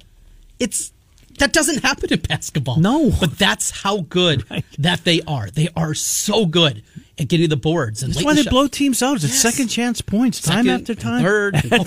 [0.59, 0.92] It's
[1.38, 2.79] that doesn't happen in basketball.
[2.79, 3.11] No.
[3.20, 4.44] but that's how good
[4.79, 5.51] that they are.
[5.51, 6.83] They are so good.
[7.18, 8.02] At getting the boards.
[8.02, 9.14] And That's why the they shot- blow teams out.
[9.14, 9.40] It's Yes.
[9.40, 11.22] second chance points, time Second, after time.
[11.22, 11.79] third, I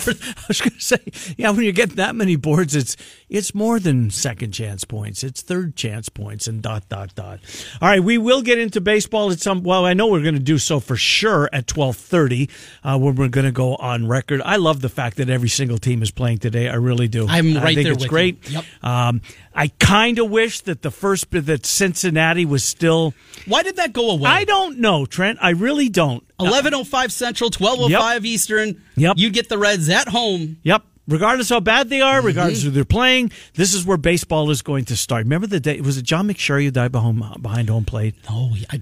[0.47, 0.97] was going to say,
[1.37, 2.97] yeah, when you get that many boards, it's
[3.29, 5.23] it's more than second chance points.
[5.23, 7.39] It's third chance points and dot dot dot.
[7.79, 9.61] All right, we will get into baseball at some.
[9.61, 12.49] Well, I know we're going to do so for sure at twelve thirty
[12.83, 14.41] uh, when we're going to go on record.
[14.43, 16.69] I love the fact that every single team is playing today.
[16.69, 17.27] I really do.
[17.27, 18.49] I'm right I think there it's great.
[18.49, 18.55] you.
[18.55, 18.65] Yep.
[18.83, 19.21] Um,
[19.53, 23.13] I kind of wish that the first that Cincinnati was still.
[23.47, 24.29] Why did that go away?
[24.29, 25.39] I don't know, Trent.
[25.41, 26.23] I really don't.
[26.39, 28.81] Eleven oh five Central, twelve oh five Eastern.
[28.95, 29.15] Yep.
[29.17, 30.57] You get the Reds at home.
[30.63, 30.83] Yep.
[31.07, 32.17] Regardless how bad they Mm-hmm.
[32.17, 35.23] are, regardless who they're playing, this is where baseball is going to start.
[35.23, 35.81] Remember the day?
[35.81, 38.13] Was it John McSherry who died behind, behind home plate?
[38.29, 38.81] Oh, I,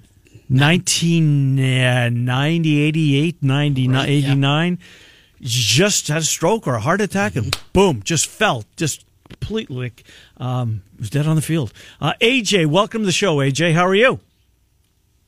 [0.50, 4.18] 1990, 88, 99, Right, yeah.
[4.32, 4.80] 89.
[5.42, 7.68] Just had a stroke or a heart attack and Mm-hmm.
[7.74, 8.64] boom, just fell.
[8.76, 9.94] Just completely
[10.38, 11.74] um, was dead on the field.
[12.02, 13.74] Uh, AJ, welcome to the show, AJ.
[13.74, 14.20] How are you?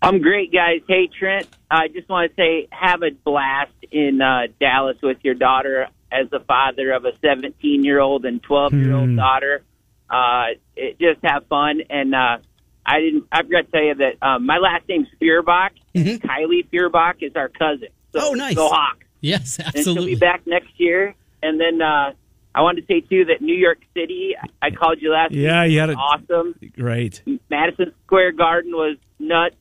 [0.01, 0.81] I'm great, guys.
[0.87, 5.33] Hey, Trent, I just want to say have a blast in uh, Dallas with your
[5.35, 9.61] daughter as the father of a 17 year old and 12 year old daughter.
[10.09, 11.81] Uh, it, just have fun.
[11.89, 12.37] And uh,
[12.85, 13.25] I didn't.
[13.31, 15.73] I forgot to tell you that um, my last name's Feuerbach.
[15.95, 17.89] Kylie Feuerbach is our cousin.
[18.13, 18.55] So Oh, nice.
[18.55, 19.05] Go Hawks.
[19.19, 20.13] yes, And she'll absolutely.
[20.15, 21.13] be back next year.
[21.43, 22.13] And then uh,
[22.53, 24.35] I wanted to say too that New York City.
[24.61, 25.31] I called you last.
[25.31, 25.97] Yeah, week, you had it.
[25.97, 26.55] awesome.
[26.73, 27.21] Great.
[27.49, 29.55] Madison Square Garden was nuts.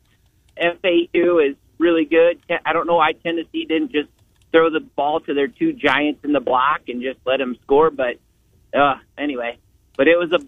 [0.57, 2.41] FAU is really good.
[2.65, 4.09] I don't know why Tennessee didn't just
[4.51, 7.91] throw the ball to their two giants in the block and just let them score,
[7.91, 8.17] but
[8.75, 9.59] uh, anyway,
[9.97, 10.41] but it was a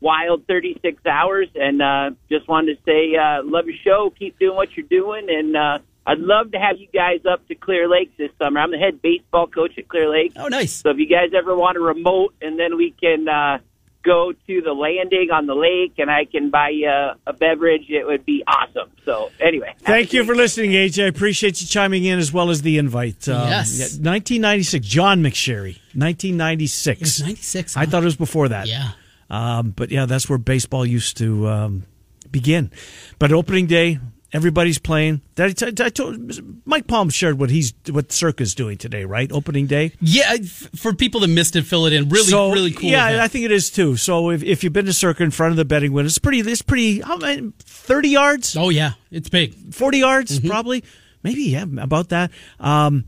[0.00, 4.12] wild 36 hours, and uh, just wanted to say, uh, love your show.
[4.18, 7.54] Keep doing what you're doing, and uh, I'd love to have you guys up to
[7.54, 8.60] Clear Lake this summer.
[8.60, 10.32] I'm the head baseball coach at Clear Lake.
[10.36, 10.72] oh, nice.
[10.72, 13.58] So if you guys ever want a remote, and then we can uh,
[14.02, 16.88] go to the landing on the lake, and I can buy you
[17.26, 18.90] a beverage, it would be awesome.
[19.04, 21.04] So anyway, Thank you for listening, AJ.
[21.04, 23.28] I appreciate you chiming in as well as the invite.
[23.28, 23.78] Um, Yes.
[23.78, 25.78] yeah, 1996, John McSherry.
[25.94, 27.00] 1996.
[27.00, 27.76] It was 96.
[27.76, 28.66] I thought it was before that.
[28.66, 28.90] Yeah.
[29.30, 31.84] Um, but yeah, that's where baseball used to um,
[32.30, 32.70] begin.
[33.18, 33.98] But opening day,
[34.32, 35.20] everybody's playing.
[35.38, 39.30] I, I, I told, Mike Palm shared what he's what Circa's doing today, right?
[39.32, 39.92] Opening day.
[40.00, 40.36] Yeah,
[40.76, 42.08] for people that missed it, fill it in.
[42.08, 42.90] Really, so, really cool.
[42.90, 43.22] Yeah, event.
[43.22, 43.96] I think it is too.
[43.96, 46.40] So if, if you've been to Circa in front of the betting window, it's pretty.
[46.40, 47.00] It's pretty.
[47.00, 47.52] How many?
[47.58, 48.56] Thirty yards.
[48.56, 49.54] Oh yeah, it's big.
[49.72, 50.84] 40 yards probably
[51.22, 53.04] maybe yeah about that um,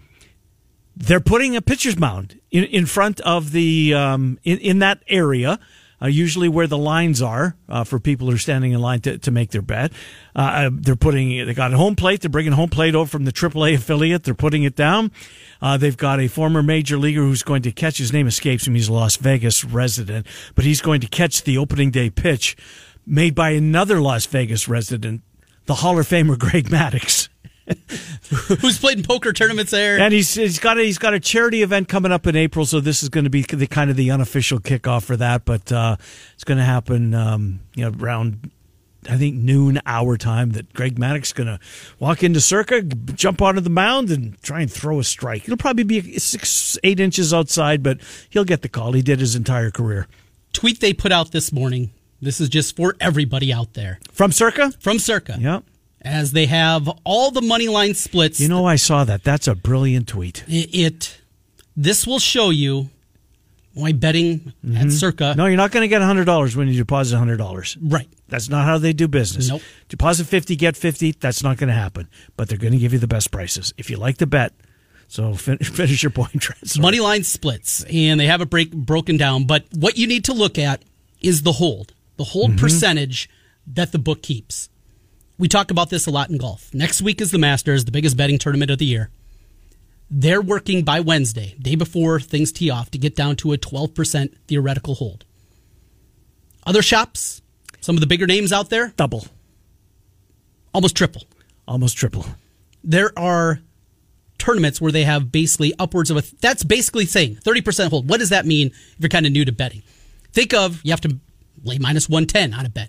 [0.96, 5.58] they're putting a pitcher's mound in, in front of the um, in, in that area
[6.02, 9.18] uh, usually where the lines are uh, for people who are standing in line to,
[9.18, 9.92] to make their bet.
[10.34, 12.20] Uh, they're putting they got a home plate.
[12.20, 14.24] They're bringing home plate over from the AAA affiliate.
[14.24, 15.12] They're putting it down.
[15.60, 17.98] Uh, they've got a former major leaguer who's going to catch.
[17.98, 18.78] His name escapes me.
[18.78, 22.56] He's a Las Vegas resident, but he's going to catch the opening day pitch
[23.06, 25.22] made by another Las Vegas resident,
[25.66, 27.28] the Hall of Famer Greg Maddux.
[28.60, 29.98] Who's played in poker tournaments there?
[29.98, 32.80] And he's he's got a, he's got a charity event coming up in April, so
[32.80, 35.44] this is going to be the kind of the unofficial kickoff for that.
[35.44, 35.96] But uh,
[36.34, 38.50] it's going to happen, um, you know, around
[39.08, 40.50] I think noon hour time.
[40.50, 41.58] That Greg Maddux is going to
[41.98, 45.44] walk into Circa, jump onto the mound, and try and throw a strike.
[45.44, 48.92] It'll probably be six eight inches outside, but he'll get the call.
[48.92, 50.06] He did his entire career
[50.52, 51.92] Tweet they put out this morning.
[52.20, 54.72] This is just for everybody out there from Circa.
[54.80, 55.38] from Circa.
[55.40, 55.60] Yeah,
[56.02, 58.40] As they have all the money line splits.
[58.40, 59.22] you know I saw that.
[59.22, 60.44] That's a brilliant tweet.
[60.48, 61.20] it, it
[61.76, 62.88] this will show you
[63.74, 65.24] why betting at Circa.
[65.24, 65.38] Mm-hmm.
[65.38, 67.76] No, you're not going to get hundred dollars when you deposit hundred dollars.
[67.80, 68.08] Right.
[68.28, 69.48] That's not how they do business.
[69.48, 69.62] Nope.
[69.88, 71.12] Deposit 50, get 50.
[71.20, 72.08] That's not going to happen.
[72.36, 74.52] But they're going to give you the best prices if you like the bet.
[75.08, 76.78] So fin- finish your point, Trent.
[76.80, 79.44] Money line splits, and they have it break broken down.
[79.44, 80.82] But what you need to look at
[81.20, 83.28] is the hold, the hold percentage
[83.66, 84.68] that the book keeps.
[85.40, 86.68] We talk about this a lot in golf.
[86.74, 89.08] Next week is the Masters, the biggest betting tournament of the year.
[90.10, 94.34] They're working by Wednesday, day before things tee off, to get down to a 12%
[94.46, 95.24] theoretical hold.
[96.66, 97.40] Other shops,
[97.80, 99.28] some of the bigger names out there, Double,
[100.74, 101.22] almost triple.
[101.66, 102.26] almost triple.
[102.84, 103.60] there are
[104.36, 108.30] tournaments where they have basically upwards of a that's basically saying 30% hold what does
[108.30, 109.82] that mean if you're kind of new to betting
[110.32, 111.18] think of you have to
[111.62, 112.88] lay minus 110 on a bet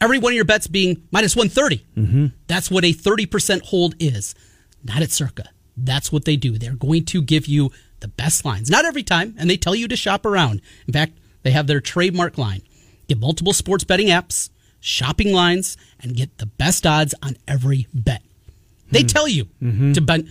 [0.00, 2.26] every one of your bets being minus 130 mm-hmm.
[2.46, 4.34] that's what a 30% hold is.
[4.82, 5.44] Not at circa.
[5.76, 6.58] That's what they do.
[6.58, 8.70] They're going to give you the best lines.
[8.70, 10.62] Not every time and they tell you to shop around.
[10.86, 12.62] In fact they have their trademark line.
[13.08, 18.22] Get multiple sports betting apps shopping lines and get the best odds on every bet.
[18.90, 19.44] They tell you
[19.94, 20.22] to bet.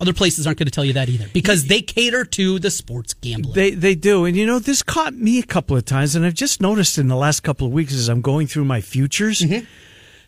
[0.00, 3.14] Other places aren't going to tell you that either because they cater to the sports
[3.14, 3.54] gambler.
[3.54, 6.34] They they do, and you know this caught me a couple of times, and I've
[6.34, 9.42] just noticed in the last couple of weeks as I'm going through my futures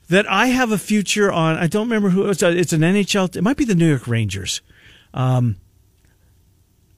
[0.09, 1.57] that I have a future on.
[1.57, 3.35] I don't remember who it's an NHL.
[3.37, 4.63] It might be the New York Rangers.
[5.13, 5.57] Um,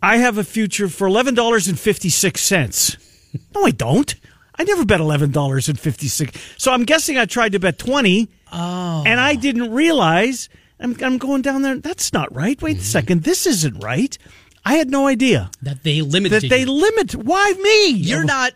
[0.03, 2.97] I have a future for eleven dollars and fifty six cents.
[3.55, 4.15] No, I don't.
[4.55, 6.39] I never bet eleven dollars and fifty six.
[6.57, 8.29] So I'm guessing I tried to bet twenty.
[8.51, 9.05] Oh.
[9.07, 10.49] And I didn't realize.
[10.81, 11.77] I'm, I'm going down there.
[11.77, 12.61] That's not right.
[12.61, 12.83] Wait a mm-hmm.
[12.85, 13.25] second.
[13.25, 14.17] This isn't right.
[14.64, 16.73] I had no idea that they limit that they you.
[16.73, 17.14] limit.
[17.14, 17.91] Why me?
[17.91, 18.25] You're oh.
[18.25, 18.53] not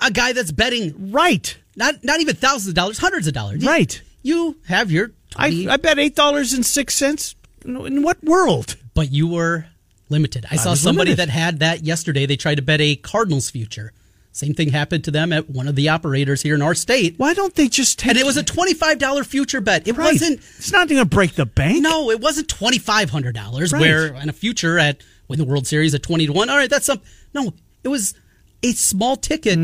[0.00, 1.56] a guy that's betting right.
[1.76, 3.64] not not even thousands of dollars, hundreds of dollars.
[3.64, 4.00] Right.
[4.22, 7.34] You have your I, 20, I bet eight dollars and six cents.
[7.64, 8.76] In what world?
[8.98, 9.64] but you were
[10.08, 10.44] limited.
[10.50, 11.28] I saw somebody limited.
[11.28, 12.26] that had that yesterday.
[12.26, 13.92] They tried to bet a Cardinals future.
[14.38, 17.14] Same thing happened to them at one of the operators here in our state.
[17.16, 18.10] Why don't they just take?
[18.10, 19.88] And it was a twenty-five dollar future bet.
[19.88, 20.12] It right.
[20.12, 20.38] wasn't.
[20.38, 21.82] It's not going to break the bank.
[21.82, 23.72] No, it wasn't twenty five hundred dollars.
[23.72, 23.80] Right.
[23.80, 26.50] Where in a future at win the World Series at twenty to one.
[26.50, 27.00] All right, that's some.
[27.34, 28.14] No, it was
[28.62, 29.58] a small ticket.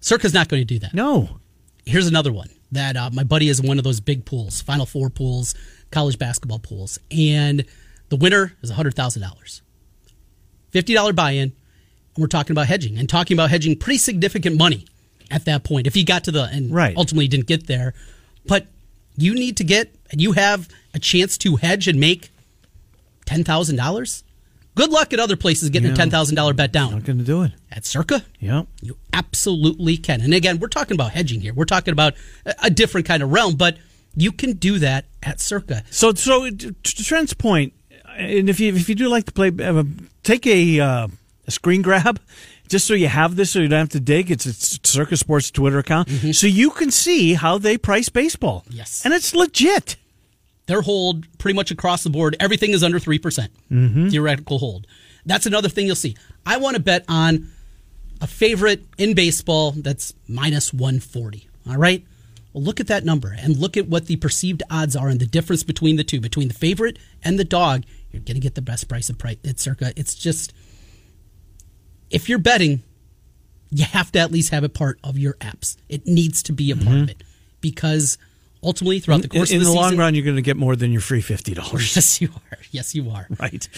[0.00, 0.92] Circa's not going to do that.
[0.92, 1.38] no.
[1.84, 4.84] Here's another one that uh, my buddy is in one of those big pools, Final
[4.86, 5.54] Four pools,
[5.92, 7.64] college basketball pools, and
[8.08, 9.62] the winner is hundred thousand dollars,
[10.70, 11.52] fifty dollar buy in,
[12.18, 14.84] we're talking about hedging and talking about hedging pretty significant money
[15.30, 15.86] at that point.
[15.86, 16.96] If he got to the and Right.
[16.96, 17.94] ultimately didn't get there,
[18.46, 18.66] but
[19.16, 22.30] you need to get and you have a chance to hedge and make
[23.24, 24.22] ten thousand dollars.
[24.74, 27.24] Good luck at other places getting a ten thousand dollar bet down Not going to
[27.24, 27.52] do it.
[27.72, 28.24] at Circa.
[28.38, 28.64] Yeah.
[28.82, 30.20] You absolutely can.
[30.20, 31.54] And again, we're talking about hedging here.
[31.54, 32.14] We're talking about
[32.62, 33.78] a different kind of realm, but
[34.14, 35.82] you can do that at Circa.
[35.90, 37.72] So, so to Trent's point,
[38.18, 39.50] and if you if you do like to play,
[40.22, 41.08] take a uh,
[41.46, 42.20] a screen grab,
[42.68, 44.30] just so you have this, so you don't have to dig.
[44.30, 46.32] It's it's Circus Sports Twitter account, mm-hmm.
[46.32, 48.64] so you can see how they price baseball.
[48.68, 49.04] Yes.
[49.04, 49.96] and it's legit.
[50.66, 53.20] Their hold pretty much across the board, everything is under 3%
[53.70, 54.08] mm-hmm.
[54.08, 54.88] theoretical hold.
[55.24, 56.16] That's another thing you'll see.
[56.44, 57.50] I want to bet on
[58.20, 61.48] a favorite in baseball that's minus 140.
[61.68, 62.04] All right?
[62.52, 65.26] Well, look at that number and look at what the perceived odds are and the
[65.26, 67.84] difference between the two, between the favorite and the dog.
[68.10, 69.92] You're going to get the best price of price at Circa.
[69.96, 70.54] It's just,
[72.10, 72.82] if you're betting,
[73.70, 75.76] you have to at least have it part of your apps.
[75.88, 77.22] It needs to be a part of it
[77.60, 78.18] because
[78.62, 80.56] ultimately, throughout the course in of the the, long season, run, you're going to get
[80.56, 81.96] more than your free fifty dollars.
[81.96, 82.58] Yes, you are.
[82.70, 83.26] Yes, you are.
[83.38, 83.68] Right.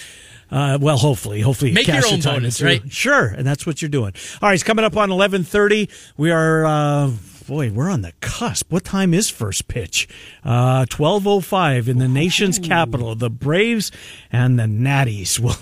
[0.50, 2.82] Uh, well, hopefully, hopefully, you Make cash your own bonus, right?
[2.90, 4.14] Sure, and that's what you're doing.
[4.40, 5.90] All right, it's coming up on eleven thirty.
[6.16, 7.10] We are, uh,
[7.48, 8.70] boy, we're on the cusp.
[8.70, 10.06] What time is first pitch?
[10.44, 13.14] Uh, Twelve oh five in the nation's capital.
[13.14, 13.90] The Braves
[14.30, 15.40] and the Natties.
[15.48, 15.56] Well,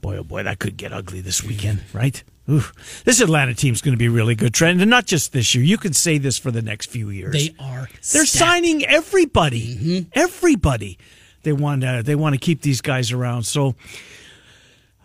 [0.00, 2.22] boy, oh boy, that could get ugly this weekend, right?
[2.50, 2.62] Ooh.
[3.04, 5.62] This Atlanta team's going to be really good, Trent, and not just this year.
[5.62, 7.32] You can say this for the next few years.
[7.34, 7.88] They are.
[7.92, 8.28] They're stacked.
[8.28, 9.76] signing everybody.
[9.76, 10.08] Mm-hmm.
[10.14, 10.98] Everybody.
[11.42, 12.02] They want to.
[12.02, 13.42] They want to keep these guys around.
[13.42, 13.74] So,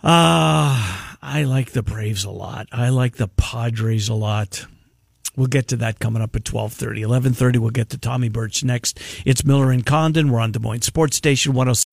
[0.01, 2.67] uh I like the Braves a lot.
[2.71, 4.65] I like the Padres a lot.
[5.35, 7.01] We'll get to that coming up at 12:30.
[7.01, 8.99] 11:30 we'll get to Tommy Birch next.
[9.25, 10.31] It's Miller and Condon.
[10.31, 11.92] We're on Des Moines Sports Station 106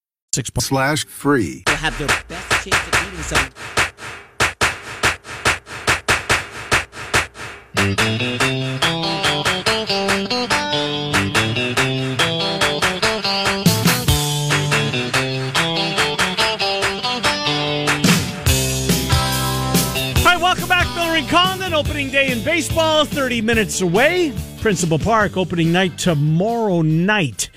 [0.33, 1.61] Slash free.
[1.67, 3.49] will have the best chance of beating some.
[20.15, 21.73] All right, welcome back, Miller and Condon.
[21.73, 24.31] Opening day in baseball, 30 minutes away.
[24.61, 27.49] Principal Park, opening night tomorrow night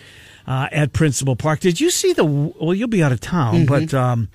[0.46, 1.61] uh, at Principal Park.
[1.61, 4.28] Did you see the, well, you'll be out of town, but um,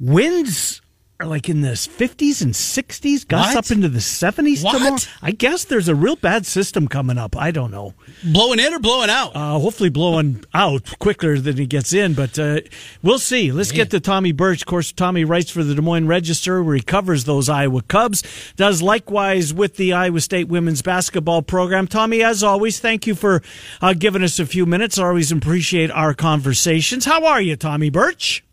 [0.00, 0.80] winds
[1.18, 3.56] are like in the 50s and 60s, gusts What?
[3.56, 4.72] up into the 70s What?
[4.74, 4.96] tomorrow.
[5.22, 7.34] I guess there's a real bad system coming up.
[7.36, 7.94] I don't know.
[8.22, 9.34] blowing in or blowing out.
[9.34, 12.60] Uh, hopefully blowing out quicker than he gets in, but uh,
[13.02, 13.50] we'll see.
[13.50, 14.62] Let's get to Tommy Birch.
[14.62, 18.22] Of course, Tommy writes for the Des Moines Register where he covers those Iowa Cubs,
[18.56, 21.86] does likewise with the Iowa State women's basketball program.
[21.86, 23.42] Tommy, as always, thank you for
[23.80, 24.98] uh, giving us a few minutes.
[24.98, 27.06] I always appreciate our conversations.
[27.06, 28.44] How are you, Tommy Birch?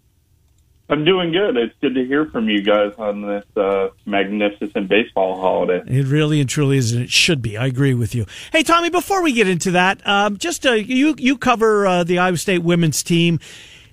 [0.89, 1.55] I'm doing good.
[1.55, 5.81] It's good to hear from you guys on this uh, magnificent baseball holiday.
[5.87, 7.57] It really and truly is, and it should be.
[7.57, 8.25] I agree with you.
[8.51, 12.19] Hey, Tommy, before we get into that, um, just uh, you you cover uh, the
[12.19, 13.39] Iowa State women's team.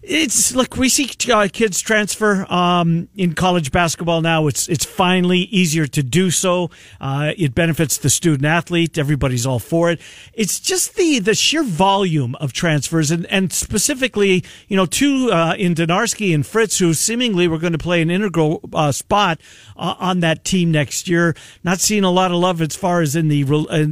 [0.02, 4.46] It's look we see uh, kids transfer um, in college basketball now.
[4.46, 6.70] It's it's finally easier to do so.
[7.00, 8.96] Uh, it benefits the student athlete.
[8.96, 10.00] Everybody's all for it.
[10.32, 15.54] It's just the the sheer volume of transfers, and and specifically, you know, two uh,
[15.58, 19.38] in Donarski and Fritz, who seemingly were going to play an integral uh, spot
[19.76, 21.36] uh, on that team next year.
[21.62, 23.42] Not seeing a lot of love as far as in the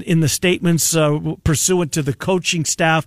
[0.07, 0.97] in the statements
[1.45, 3.05] pursuant to the coaching staff.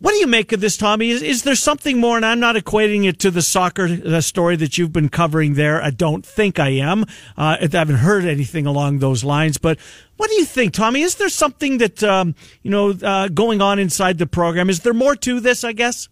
[0.00, 1.10] What do you make of this, Tommy?
[1.10, 2.16] Is, is there something more?
[2.16, 5.82] And I'm not equating it to the soccer the story that you've been covering there.
[5.82, 7.02] I don't think I am.
[7.36, 9.58] Uh, I haven't heard anything along those lines.
[9.58, 9.78] But
[10.16, 11.02] what do you think, Tommy?
[11.02, 14.70] Is there something that um, you know uh, going on inside the program?
[14.70, 15.64] Is there more to this?
[15.64, 16.08] I guess.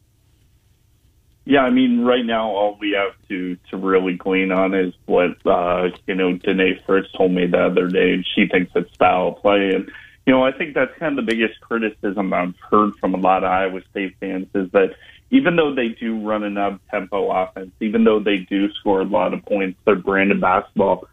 [1.46, 5.31] Yeah, I mean, right now all we have to to really glean on is what
[5.46, 9.72] uh, you know Denae Fritz told me the other day, she thinks it's foul play
[9.74, 9.90] and
[10.28, 13.44] you know, I think that's kind of the biggest criticism I've heard from a lot
[13.44, 14.90] of Iowa State fans is that
[15.30, 19.06] even though they do run an up tempo offense, even though they do score a
[19.06, 21.08] lot of points, their brand of basketball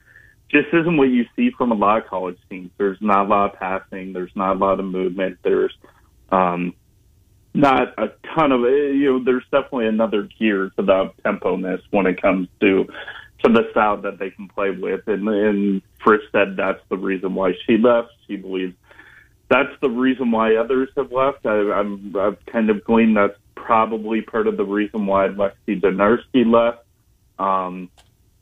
[0.52, 2.72] just isn't what you see from a lot of college teams.
[2.78, 5.74] There's not a lot of passing, there's not a lot of movement, there's
[6.34, 6.74] um
[7.54, 12.06] not a ton of you know, there's definitely another gear to the tempo ness when
[12.06, 12.84] it comes to
[13.46, 15.08] to the style that they can play with.
[15.08, 18.10] And and Fritz said that's the reason why she left.
[18.28, 18.76] She believes
[19.50, 21.46] that's the reason why others have left.
[21.46, 26.46] I, I'm, I've kind of gleaned that's probably part of the reason why Lexi Donarski
[26.46, 26.84] left.
[27.38, 27.90] Um,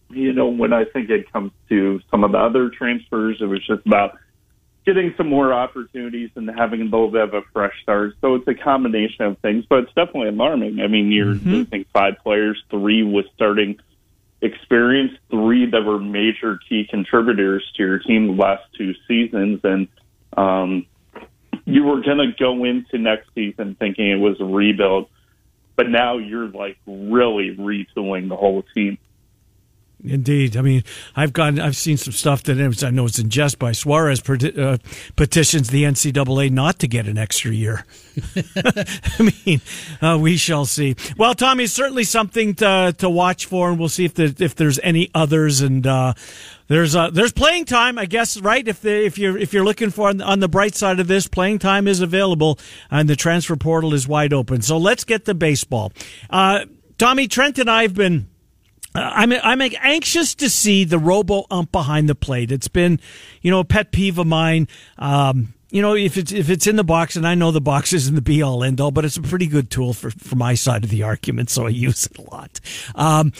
[0.09, 3.65] you know, when I think it comes to some of the other transfers, it was
[3.65, 4.17] just about
[4.85, 8.15] getting some more opportunities and having a little bit of a fresh start.
[8.21, 10.81] So it's a combination of things, but it's definitely alarming.
[10.81, 11.49] I mean, you're mm-hmm.
[11.49, 13.79] losing five players, three with starting
[14.41, 19.87] experience, three that were major key contributors to your team the last two seasons, and
[20.35, 20.85] um,
[21.65, 25.07] you were going to go into next season thinking it was a rebuild,
[25.75, 28.97] but now you're like really retooling the whole team.
[30.05, 30.83] Indeed, I mean,
[31.15, 34.77] I've gotten, I've seen some stuff that I know it's in jest by Suarez uh,
[35.15, 37.85] petitions the NCAA not to get an extra year.
[38.35, 39.61] I mean,
[40.01, 40.97] uh, we shall see.
[41.17, 44.77] Well, Tommy, certainly something to to watch for, and we'll see if the, if there's
[44.83, 45.61] any others.
[45.61, 46.15] And uh,
[46.67, 48.67] there's uh, there's playing time, I guess, right?
[48.67, 51.59] If the, if you're if you're looking for on the bright side of this, playing
[51.59, 54.61] time is available, and the transfer portal is wide open.
[54.61, 55.91] So let's get to baseball.
[56.29, 56.65] Uh,
[56.97, 58.27] Tommy Trent and I have been
[58.95, 62.51] uh, I'm I'm anxious to see the robo ump behind the plate.
[62.51, 62.99] It's been,
[63.41, 64.67] you know, a pet peeve of mine.
[64.97, 67.93] Um, you know, if it's if it's in the box, and I know the box
[67.93, 70.53] isn't the be all end all, but it's a pretty good tool for for my
[70.53, 72.59] side of the argument, so I use it a lot.
[72.95, 73.33] Um,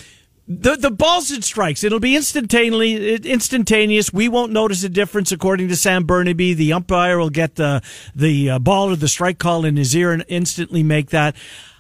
[0.61, 4.13] the the balls and strikes, it'll be instantaneously instantaneous.
[4.13, 6.55] We won't notice a difference, according to Sam Bernabe.
[6.55, 7.81] The umpire will get the
[8.15, 11.35] the uh, ball or the strike call in his ear and instantly make that.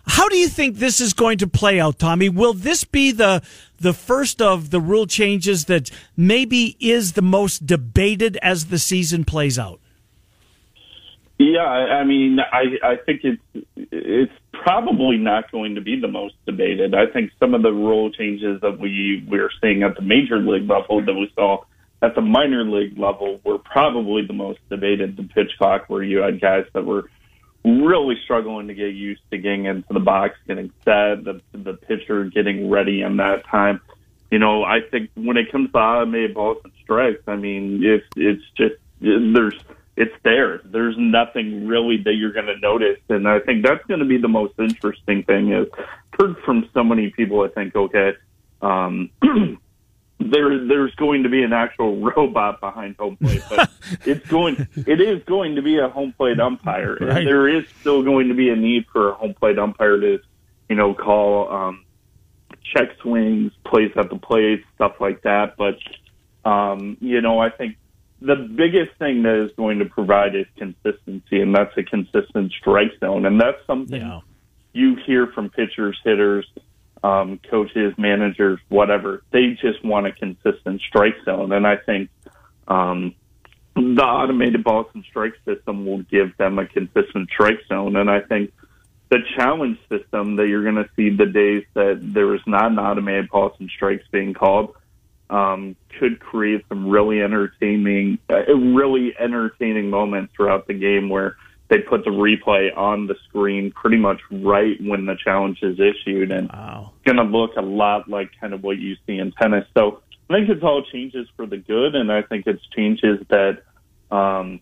[0.05, 2.27] How do you think this is going to play out, Tommy?
[2.27, 3.41] Will this be the
[3.79, 9.23] the first of the rule changes that maybe is the most debated as the season
[9.23, 9.79] plays out?
[11.37, 16.35] Yeah, I mean, I I think it's it's probably not going to be the most
[16.45, 16.93] debated.
[16.93, 20.69] I think some of the rule changes that we we're seeing at the major league
[20.69, 21.63] level that we saw
[22.01, 25.17] at the minor league level were probably the most debated.
[25.17, 27.09] The pitch clock, where you had guys that were
[27.65, 32.25] really struggling to get used to getting into the box, getting set, the the pitcher
[32.25, 33.81] getting ready in that time.
[34.31, 38.05] You know, I think when it comes to automated balls and strikes, I mean, it's
[38.15, 39.59] it's just there's
[39.95, 40.59] it's there.
[40.63, 44.17] There's nothing really that you're going to notice, and I think that's going to be
[44.17, 45.51] the most interesting thing.
[45.51, 45.67] Is
[46.17, 47.41] heard from so many people.
[47.41, 48.13] I think okay.
[48.61, 49.09] Um,
[50.19, 53.69] there there's going to be an actual robot behind home plate, but
[54.05, 56.97] it's going it is going to be a home plate umpire.
[56.99, 57.17] Right.
[57.17, 60.19] And there is still going to be a need for a home plate umpire to,
[60.69, 61.85] you know, call um
[62.75, 65.55] check swings, plays at the plate, stuff like that.
[65.57, 65.77] But
[66.49, 67.77] um, you know, I think
[68.23, 72.97] the biggest thing that is going to provide is consistency and that's a consistent strike
[73.01, 73.25] zone.
[73.25, 74.21] And that's something yeah.
[74.71, 76.45] you hear from pitchers, hitters,
[77.03, 79.23] um, coaches, managers, whatever.
[79.31, 82.09] They just want a consistent strike zone, and I think
[82.69, 83.13] um,
[83.75, 87.97] the automated balls and strike system will give them a consistent strike zone.
[87.97, 88.53] And I think
[89.09, 92.79] the challenge system that you're going to see the days that there is not an
[92.79, 94.75] automated balls and strikes being called
[95.29, 101.37] um, could create some really entertaining, uh, really entertaining moments throughout the game where
[101.69, 106.31] they put the replay on the screen pretty much right when the challenge is issued,
[106.31, 106.91] and wow.
[106.95, 109.65] it's going to look a lot like kind of what you see in tennis.
[109.75, 113.63] So I think it's all changes for the good, and I think it's changes that
[114.11, 114.59] um,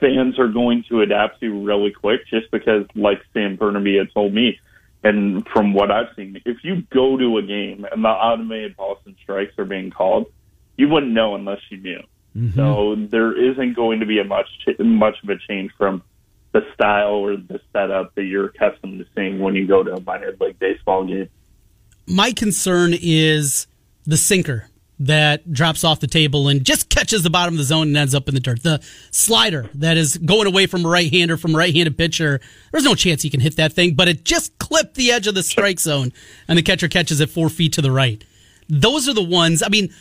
[0.00, 4.32] fans are going to adapt to really quick, just because, like Sam Bernabe had told
[4.32, 4.58] me,
[5.06, 8.98] And from what I've seen, if you go to a game and the automated balls
[9.06, 10.26] and strikes are being called,
[10.76, 12.02] you wouldn't know unless you knew.
[12.36, 12.56] Mm-hmm.
[12.56, 14.48] So there isn't going to be a much
[14.80, 16.02] much of a change from
[16.50, 20.00] the style or the setup that you're accustomed to seeing when you go to a
[20.00, 21.28] minor league baseball game.
[22.08, 23.68] My concern is
[24.06, 24.68] the sinker
[24.98, 28.14] that drops off the table and just catches the bottom of the zone and ends
[28.14, 28.62] up in the dirt.
[28.62, 32.40] The slider that is going away from a right hander from a right handed pitcher.
[32.72, 35.34] There's no chance he can hit that thing, but it just clipped the edge of
[35.34, 36.12] the strike zone
[36.48, 38.24] and the catcher catches it four feet to the right.
[38.68, 39.62] Those are the ones.
[39.62, 39.92] I mean,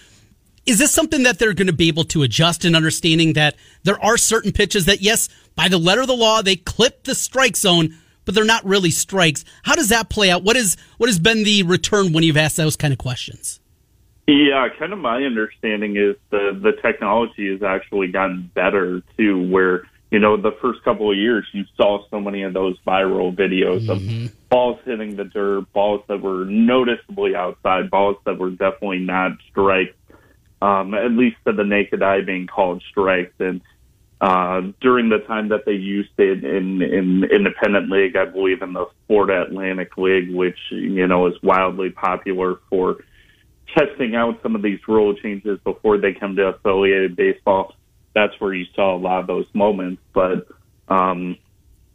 [0.66, 4.04] is this something that they're going to be able to adjust in understanding that there
[4.04, 7.56] are certain pitches that, yes, by the letter of the law, they clip the strike
[7.56, 9.46] zone, but they're not really strikes?
[9.64, 10.44] How does that play out?
[10.44, 13.60] What is what has been the return when you've asked those kind of questions?
[14.28, 19.48] Yeah, kind of my understanding is the the technology has actually gotten better too.
[19.52, 23.36] Where you know the first couple of years you saw so many of those viral
[23.36, 29.00] videos of balls hitting the dirt, balls that were noticeably outside, balls that were definitely
[29.00, 29.96] not strikes,
[30.60, 33.34] um, at least to the naked eye being called strikes.
[33.40, 33.62] And
[34.22, 38.74] uh, during the time that they used it in in independent league, I believe in
[38.74, 42.98] the Florida Atlantic League, which you know is wildly popular for
[43.74, 47.74] testing out some of these rule changes before they come to affiliated baseball.
[48.14, 50.02] That's where you saw a lot of those moments.
[50.14, 50.48] But
[50.88, 51.38] um,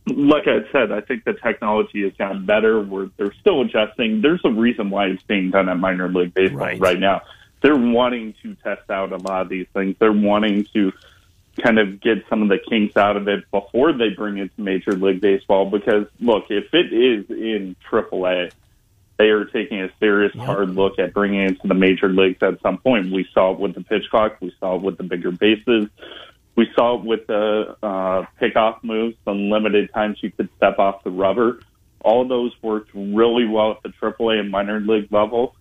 [0.06, 2.80] like I said, I think the technology has gotten better.
[2.80, 4.20] We're, they're still adjusting.
[4.20, 6.80] There's a reason why it's being done at minor league baseball Right.
[6.80, 7.22] right, now.
[7.62, 9.94] They're wanting to test out a lot of these things.
[9.98, 10.92] They're wanting to
[11.62, 14.62] kind of get some of the kinks out of it before they bring it to
[14.62, 15.68] Major League Baseball.
[15.68, 18.52] Because look, if it is in AAA,
[19.20, 22.58] they are taking a serious hard look at bringing it to the major leagues at
[22.62, 23.12] some point.
[23.12, 24.38] We saw it with the pitch clock.
[24.40, 25.88] We saw it with the bigger bases.
[26.56, 31.04] We saw it with the uh, pickoff moves, the limited times you could step off
[31.04, 31.60] the rubber.
[32.00, 35.54] All those worked really well at the AAA and minor league level.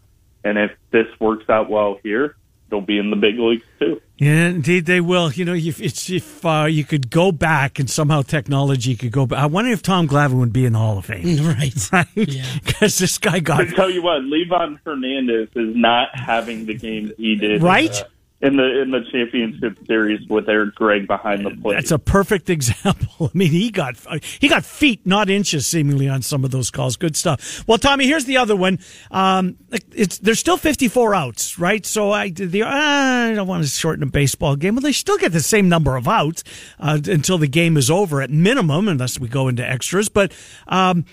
[0.46, 2.38] And if this works out well here,
[2.70, 4.02] they'll be in the big leagues too.
[4.18, 5.32] Yeah, indeed they will.
[5.32, 9.26] You know, if it's if uh, you could go back and somehow technology could go
[9.26, 9.40] back.
[9.40, 11.74] I wonder if Tom Glavine would be in the Hall of Fame, Right.
[11.94, 12.08] right?
[12.16, 12.44] Yeah.
[12.66, 17.12] Because this guy got I tell you what, Livan Hernandez is not having the game
[17.18, 18.02] he did Right?
[18.02, 18.06] uh,
[18.42, 21.76] in the in the championship series with Eric Gregg behind the plate.
[21.76, 23.32] That's a perfect example.
[23.34, 23.98] I mean, he got
[24.40, 26.96] he got feet, not inches, seemingly on some of those calls.
[26.96, 27.68] Good stuff.
[27.68, 28.80] Well, Tommy, here's the other one.
[29.12, 29.58] Um,
[29.94, 31.86] it's there's still 54 outs, right?
[31.86, 35.18] So I the ah, I don't want to shorten a baseball game, but they still
[35.18, 36.44] get the same number of outs
[36.80, 40.08] uh, until the game is over at minimum, unless we go into extras.
[40.08, 40.32] But
[40.68, 41.06] um,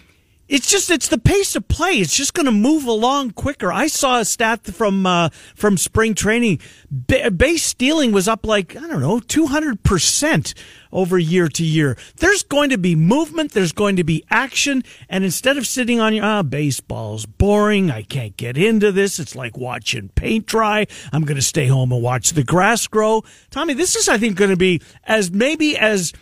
[0.49, 1.95] it's just it's the pace of play.
[1.95, 3.73] It's just going to move along quicker.
[3.73, 6.61] I saw a stat from uh, from spring training.
[6.91, 10.55] Ba- base stealing was up like I don't know two hundred percent
[10.93, 11.97] over year to year.
[12.17, 13.53] There's going to be movement.
[13.53, 14.85] There's going to be action.
[15.09, 17.91] And instead of sitting on your ah baseball's boring.
[17.91, 19.19] I can't get into this.
[19.19, 20.87] It's like watching paint dry.
[21.13, 23.25] I'm going to stay home and watch the grass grow.
[23.51, 26.13] Tommy, this is I think going to be as maybe as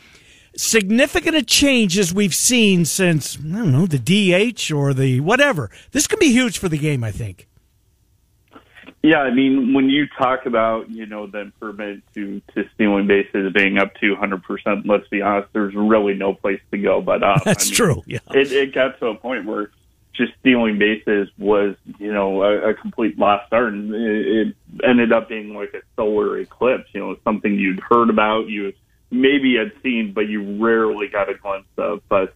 [0.57, 5.71] significant a change as we've seen since I don't know the DH or the whatever.
[5.93, 7.05] This could be huge for the game.
[7.05, 7.49] I think.
[9.03, 13.53] Yeah, I mean, when you talk about you know the improvement to to stealing bases
[13.53, 17.23] being up to 100 percent, let's be honest, there's really no place to go but
[17.23, 17.43] up.
[17.45, 18.03] That's I mean, true.
[18.07, 18.21] Yeah.
[18.31, 19.71] It, it got to a point where
[20.15, 25.13] just stealing bases was you know a, a complete lost art, and it, it ended
[25.13, 26.89] up being like a solar eclipse.
[26.95, 28.73] You know, something you'd heard about, you
[29.15, 32.03] maybe had seen, but you rarely got a glimpse of.
[32.09, 32.35] But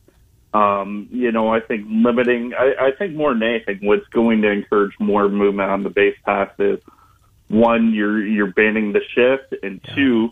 [0.55, 4.51] um, you know, I think limiting, I, I think more than anything, what's going to
[4.51, 6.81] encourage more movement on the base pass is
[7.49, 10.31] one, you're you're banning the shift, and two,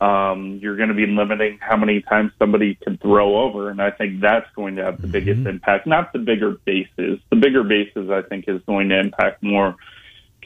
[0.00, 3.90] um, you're going to be limiting how many times somebody can throw over, and I
[3.90, 5.86] think that's going to have the biggest impact.
[5.86, 7.20] Not the bigger bases.
[7.30, 9.76] The bigger bases, I think, is going to impact more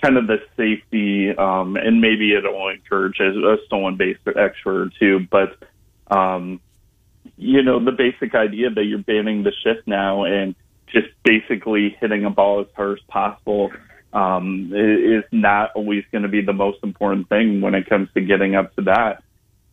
[0.00, 5.26] kind of the safety, um, and maybe it'll encourage a, stolen base extra or two,
[5.30, 5.56] but.
[6.08, 6.60] Um,
[7.36, 10.54] you know, the basic idea that you're banning the shift now and
[10.86, 13.72] just basically hitting a ball as hard as possible
[14.12, 18.20] um, is not always going to be the most important thing when it comes to
[18.20, 19.22] getting up to that.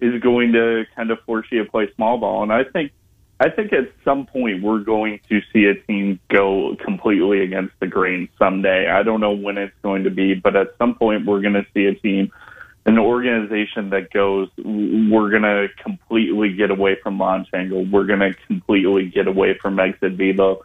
[0.01, 2.91] Is going to kind of force you to play small ball, and I think,
[3.39, 7.87] I think at some point we're going to see a team go completely against the
[7.87, 8.87] grain someday.
[8.87, 11.65] I don't know when it's going to be, but at some point we're going to
[11.73, 12.31] see a team
[12.85, 17.47] an organization that goes, we're going to completely get away from launch.
[17.53, 20.63] We're going to completely get away from exit velo.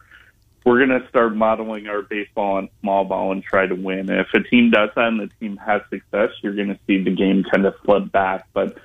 [0.66, 4.10] We're going to start modeling our baseball and small ball and try to win.
[4.10, 7.14] If a team does that and the team has success, you're going to see the
[7.14, 8.48] game kind of flip back.
[8.52, 8.76] But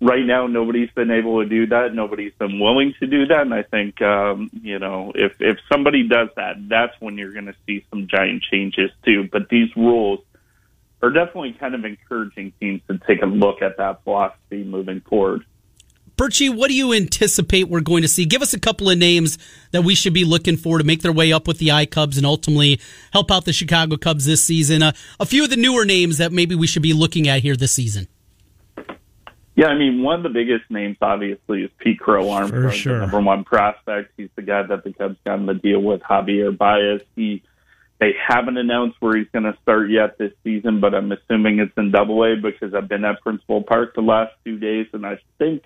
[0.00, 1.94] right now nobody's been able to do that.
[1.94, 3.42] Nobody's been willing to do that.
[3.42, 7.46] And I think, um, you know, if, if somebody does that, that's when you're going
[7.46, 9.28] to see some giant changes too.
[9.30, 10.20] But these rules
[11.02, 15.44] are definitely kind of encouraging teams to take a look at that philosophy moving forward.
[16.16, 18.24] Birchie, what do you anticipate we're going to see?
[18.24, 19.36] Give us a couple of names
[19.72, 22.16] that we should be looking for to make their way up with the I Cubs
[22.16, 22.80] and ultimately
[23.12, 24.82] help out the Chicago Cubs this season.
[24.82, 27.54] Uh, a few of the newer names that maybe we should be looking at here
[27.54, 28.08] this season.
[29.56, 32.94] Yeah, I mean, one of the biggest names obviously is Pete Crow Armstrong, sure.
[32.94, 34.12] the number one prospect.
[34.18, 37.00] He's the guy that the Cubs got in the deal with Javier Baez.
[37.16, 37.42] He
[37.98, 41.72] they haven't announced where he's going to start yet this season, but I'm assuming it's
[41.78, 45.18] in Double A because I've been at Principal Park the last two days, and I
[45.38, 45.62] think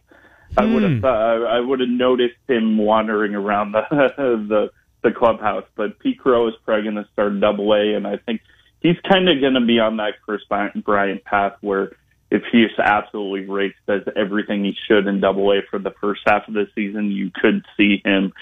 [0.56, 3.82] I would have uh, I would have noticed him wandering around the
[4.16, 4.70] the
[5.02, 5.66] the clubhouse.
[5.74, 8.40] But Pete Crow is probably going to start Double A, and I think
[8.80, 11.96] he's kind of going to be on that Kris Bryant path where
[12.30, 16.20] if he is absolutely rakes, does everything he should in Double A for the first
[16.26, 18.32] half of the season, you could see him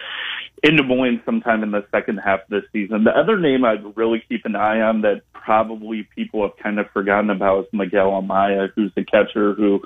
[0.62, 3.05] in Des Moines sometime in the second half of the season.
[3.05, 6.91] The other name I'd really keep an eye on that probably people have kind of
[6.93, 9.80] forgotten about is Miguel Amaya, who's the catcher who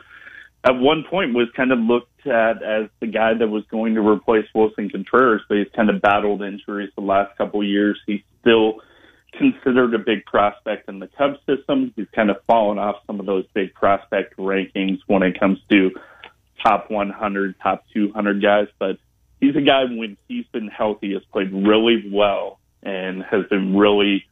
[0.65, 4.01] at one point was kind of looked at as the guy that was going to
[4.01, 7.99] replace Willson Contreras, but he's kind of battled injuries the last couple of years.
[8.07, 8.81] He's still
[9.33, 11.93] considered a big prospect in the Cubs system.
[11.97, 15.91] He's kind of fallen off some of those big prospect rankings when it comes to
[16.63, 18.99] top 100, top 200 guys, but
[19.41, 24.25] he's a guy when he's been healthy has played really well and has been really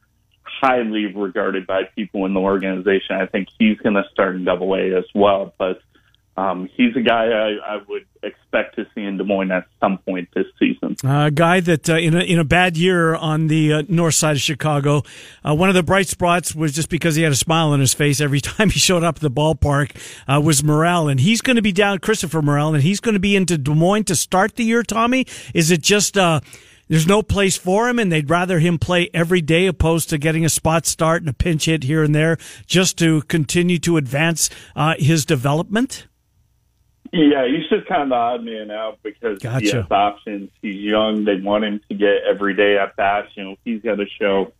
[0.43, 3.15] highly regarded by people in the organization.
[3.15, 5.81] I think he's going to start in Double A as well, but
[6.37, 9.97] um, he's a guy I, I would expect to see in Des Moines at some
[9.97, 10.95] point this season.
[11.03, 14.37] A guy that uh, in a in a bad year on the uh, north side
[14.37, 15.03] of Chicago,
[15.43, 17.93] uh, one of the bright spots was just because he had a smile on his
[17.93, 19.95] face every time he showed up at the ballpark
[20.27, 23.19] uh, was Morel, and he's going to be down Christopher Morel, and he's going to
[23.19, 24.83] be into Des Moines to start the year.
[24.83, 26.17] Tommy, is it just?
[26.17, 26.39] Uh,
[26.87, 30.43] there's no place for him, and they'd rather him play every day opposed to getting
[30.43, 34.49] a spot start and a pinch hit here and there just to continue to advance
[34.75, 36.07] uh, his development.
[37.13, 39.65] Yeah, he's just kind of the odd man out because Gotcha.
[39.65, 40.49] he has options.
[40.61, 41.25] He's young.
[41.25, 43.27] They want him to get every day at bats.
[43.35, 44.53] You know, he's got to show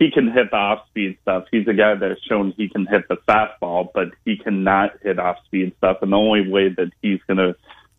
[0.00, 1.44] he can hit the off speed stuff.
[1.52, 5.36] He's a guy that's shown he can hit the fastball, but he cannot hit off
[5.44, 5.98] speed stuff.
[6.00, 7.54] And the only way that he's going to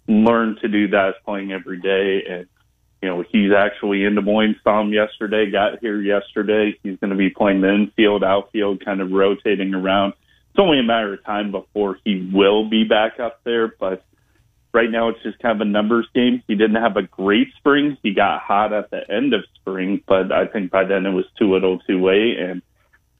[0.07, 2.23] learn to do that is playing every day.
[2.27, 2.47] And,
[3.03, 6.75] you know, he's actually in Des Moines, saw him yesterday, got here yesterday.
[6.81, 10.13] He's going to be playing the infield, outfield, kind of rotating around
[10.51, 13.69] it's only a matter of time before he will be back up there.
[13.69, 14.03] But
[14.73, 16.43] right now, it's just kind of a numbers game.
[16.45, 17.97] He didn't have a great spring.
[18.03, 21.25] He got hot at the end of spring, but I think by then it was
[21.39, 22.61] too little, too late, and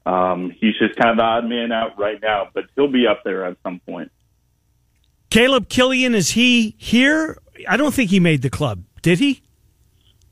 [0.04, 2.48] um, he's just kind of the odd man out right now.
[2.52, 4.12] But he'll be up there at some point.
[5.30, 7.38] Caleb Killian is he here?
[7.66, 8.84] I don't think he made the club.
[9.00, 9.40] Did he?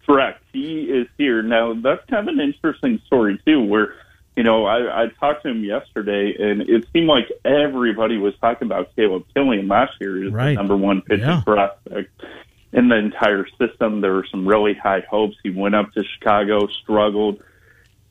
[0.05, 0.42] Correct.
[0.53, 1.72] He is here now.
[1.72, 3.94] That's kind of an interesting story too, where
[4.37, 8.66] you know, I, I talked to him yesterday, and it seemed like everybody was talking
[8.66, 10.49] about Caleb Killian last year as Right.
[10.51, 11.43] the number one pitching Yeah.
[11.45, 12.11] prospect
[12.72, 14.01] in the entire system.
[14.01, 15.37] There were some really high hopes.
[15.43, 17.43] He went up to Chicago, struggled.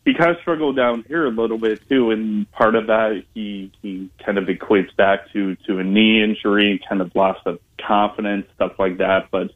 [0.06, 3.72] He kind of struggled down here a little bit too, and part of that he
[3.82, 8.48] he kind of equates back to to a knee injury, kind of loss of confidence,
[8.56, 9.28] stuff like that.
[9.32, 9.52] But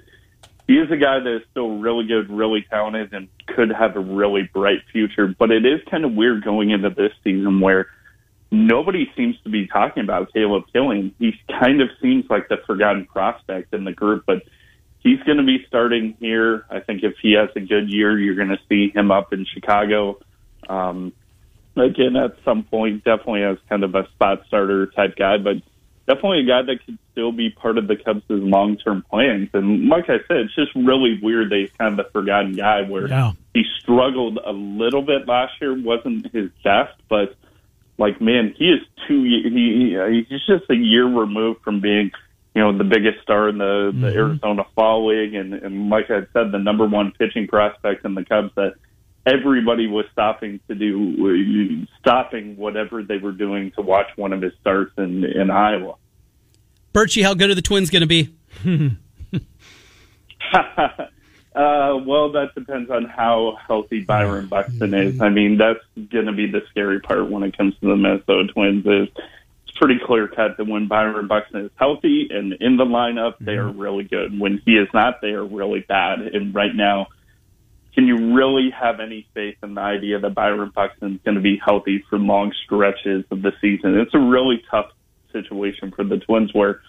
[0.68, 4.00] he is a guy that is still really good, really talented, and could have a
[4.00, 5.28] really bright future.
[5.28, 7.88] But it is kind of weird going into this season where
[8.50, 11.14] nobody seems to be talking about Caleb Killian.
[11.20, 14.44] He kind of seems like the forgotten prospect in the group, but
[15.00, 16.66] he's going to be starting here.
[16.70, 19.46] I think if he has a good year, you're going to see him up in
[19.46, 20.20] Chicago.
[20.70, 21.12] Um,
[21.76, 25.58] again, at some point, definitely as kind of a spot starter type guy, but
[26.08, 29.50] definitely a guy that could still be part of the Cubs' long term plans.
[29.54, 32.82] And like I said, it's just really weird that he's kind of the forgotten guy
[32.82, 33.32] where Yeah.
[33.54, 37.36] he struggled a little bit last year, wasn't his best, but
[37.98, 39.24] like man, he is two.
[39.24, 42.12] He, he uh, he's just a year removed from being,
[42.56, 44.18] you know, the biggest star in the, the mm-hmm.
[44.18, 48.26] Arizona Fall League, and and like I said, the number one pitching prospect in the
[48.26, 48.74] Cubs that
[49.26, 54.54] everybody was stopping to do, stopping whatever they were doing to watch one of his
[54.62, 55.96] starts in in Iowa.
[56.94, 58.36] Birchie, how good are the Twins going to be?
[61.56, 65.22] Uh, well, that depends on how healthy Byron Buxton is.
[65.22, 68.52] I mean, that's going to be the scary part when it comes to the Minnesota
[68.52, 68.84] Twins.
[68.88, 69.10] Is
[69.68, 73.54] it's pretty clear cut that when Byron Buxton is healthy and in the lineup, they
[73.54, 74.40] are really good.
[74.40, 76.22] When he is not, they are really bad.
[76.22, 77.10] And right now,
[77.94, 81.42] can you really have any faith in the idea that Byron Buxton is going to
[81.42, 83.98] be healthy for long stretches of the season?
[84.00, 84.88] It's a really tough
[85.32, 86.82] situation for the Twins where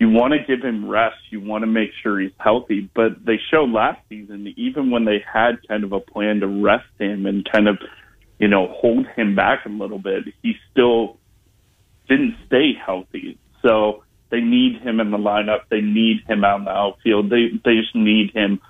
[0.00, 1.16] you want to give him rest.
[1.30, 2.90] You want to make sure he's healthy.
[2.92, 6.88] But they showed last season, even when they had kind of a plan to rest
[6.98, 7.78] him and kind of,
[8.40, 11.18] you know, hold him back a little bit, he still
[12.08, 13.38] didn't stay healthy.
[13.62, 15.68] So they need him in the lineup.
[15.70, 17.30] They need him out in the outfield.
[17.30, 18.60] They they just need him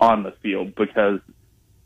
[0.00, 1.20] on the field because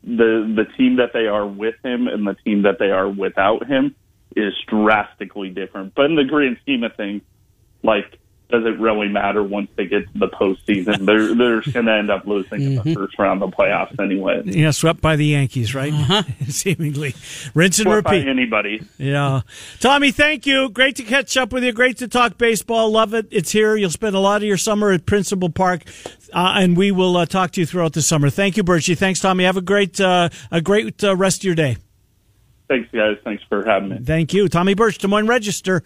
[0.03, 3.67] the the team that they are with him and the team that they are without
[3.67, 3.95] him
[4.35, 5.93] is drastically different.
[5.95, 7.21] But in the grand scheme of things,
[7.83, 11.05] like does it really matter once they get to the postseason?
[11.05, 14.41] they're they're going to end up losing in the first round of the playoffs anyway.
[14.45, 15.93] Yeah, swept by the Yankees, right?
[16.47, 17.15] Seemingly.
[17.53, 18.27] Rinse and Swept by repeat.
[18.29, 18.81] anybody.
[18.97, 19.41] Yeah.
[19.79, 20.69] Tommy, thank you.
[20.69, 21.71] Great to catch up with you.
[21.71, 22.91] Great to talk baseball.
[22.91, 23.27] Love it.
[23.31, 23.75] It's here.
[23.75, 25.81] You'll spend a lot of your summer at Principal Park,
[26.33, 28.29] uh, and we will uh, talk to you throughout the summer.
[28.29, 28.97] Thank you, Birchie.
[28.97, 29.43] Thanks, Tommy.
[29.43, 31.77] Have a great, uh, a great uh, rest of your day.
[32.67, 33.17] Thanks, guys.
[33.23, 33.99] Thanks for having me.
[34.03, 34.47] Thank you.
[34.47, 35.83] Tommy Birch, Des Moines Register,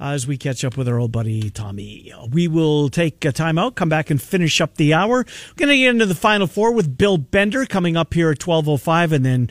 [0.00, 2.12] as we catch up with our old buddy Tommy.
[2.30, 5.18] We will take a time out, come back and finish up the hour.
[5.18, 8.38] We're going to get into the final four with Bill Bender coming up here at
[8.38, 9.50] 12.05 and then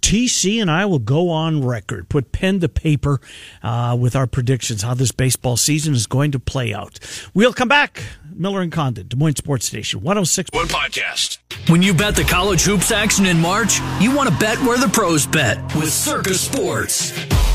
[0.00, 3.20] TC and I will go on record, put pen to paper
[3.62, 6.98] uh, with our predictions, how this baseball season is going to play out.
[7.34, 8.02] We'll come back.
[8.34, 10.50] Miller and Condon, Des Moines Sports Station, 106.
[10.52, 11.38] One podcast.
[11.68, 14.88] When you bet the college hoops action in March, you want to bet where the
[14.88, 17.12] pros bet with Circa Sports.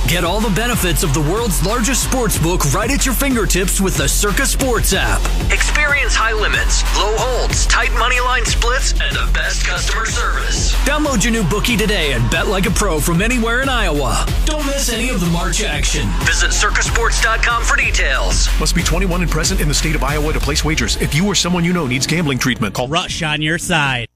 [0.08, 3.98] Get all the benefits of the world's largest sports book right at your fingertips with
[3.98, 5.20] the Circa Sports app.
[5.52, 10.74] Experience high limits, low holds, tight money line splits, and the best customer service.
[10.86, 14.26] Download your new bookie today and bet like a pro from anywhere in Iowa.
[14.46, 16.08] Don't miss any of the March action.
[16.24, 18.48] Visit circasports.com for details.
[18.62, 20.96] Must be 21 and present in the state of Iowa to place wagers.
[21.02, 24.08] If you or someone you know needs gambling treatment, call Rush on your side.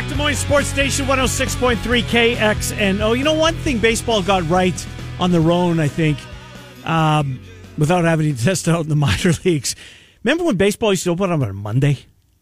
[0.00, 3.18] Back to Moines Sports Station 106.3 KXNO.
[3.18, 4.86] You know, one thing baseball got right
[5.18, 6.16] on their own, I think,
[6.86, 7.38] um,
[7.76, 9.76] without having to test it out in the minor leagues.
[10.24, 11.98] Remember when baseball used to open on a Monday?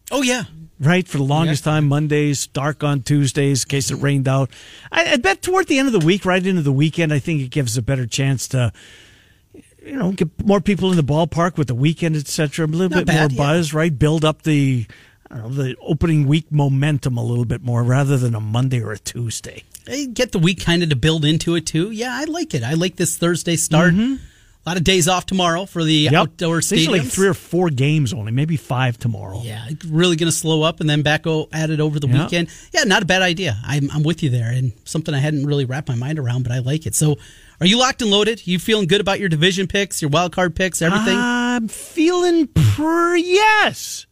[0.09, 0.45] Oh yeah,
[0.79, 1.05] Right?
[1.05, 4.49] For the longest time, Mondays, dark on Tuesdays, in case it rained out.
[4.89, 7.41] I, I bet toward the end of the week, right into the weekend, I think
[7.41, 8.71] it gives a better chance to,
[9.83, 12.65] you know, get more people in the ballpark with the weekend, et cetera.
[12.65, 13.37] A little Not bit more bad, yeah.
[13.37, 13.99] buzz, right?
[13.99, 14.87] Build up the,
[15.37, 18.97] know, the opening week momentum a little bit more rather than a Monday or a
[18.99, 19.63] Tuesday.
[19.87, 21.91] Hey, get the week kind of to build into it too.
[21.91, 22.63] Yeah, I like it.
[22.63, 23.93] I like this Thursday start.
[23.93, 24.15] Mm-hmm.
[24.65, 27.69] A lot of days off tomorrow for the outdoor It's usually like three or four
[27.69, 29.41] games only, maybe five tomorrow.
[29.41, 32.23] Yeah, really going to slow up and then back o- at it over the Yeah.
[32.25, 32.49] weekend.
[32.73, 33.57] Yeah, not a bad idea.
[33.65, 36.51] I'm, I'm with you there, and something I hadn't really wrapped my mind around, but
[36.51, 36.93] I like it.
[36.93, 37.17] So,
[37.61, 38.45] are you locked and loaded?
[38.45, 41.17] You feeling good about your division picks, your wild card picks, everything?
[41.17, 44.05] I'm feeling per yes.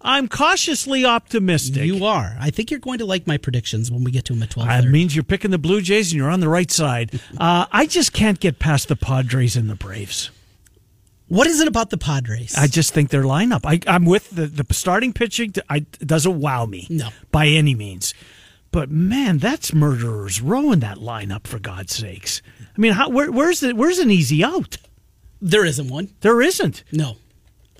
[0.00, 1.84] I'm cautiously optimistic.
[1.84, 2.36] you are.
[2.38, 4.68] I think you're going to like my predictions when we get to them at twelve.
[4.68, 7.20] That means you're picking the Blue Jays and you're on the right side.
[7.38, 10.30] Uh, I just can't get past the Padres and the Braves.
[11.28, 12.54] What is it about the Padres?
[12.56, 13.60] I just think their lineup.
[13.64, 15.52] I, I'm with the, the starting pitching.
[15.68, 16.86] I, it doesn't wow me.
[16.90, 17.10] No.
[17.30, 18.14] by any means.
[18.72, 22.42] But man, that's murderers row in that lineup for God's sakes.
[22.60, 24.78] I mean, how, where, where's the, where's an easy out?
[25.40, 26.10] there isn't one.
[26.20, 26.82] There isn't.
[26.92, 27.16] No.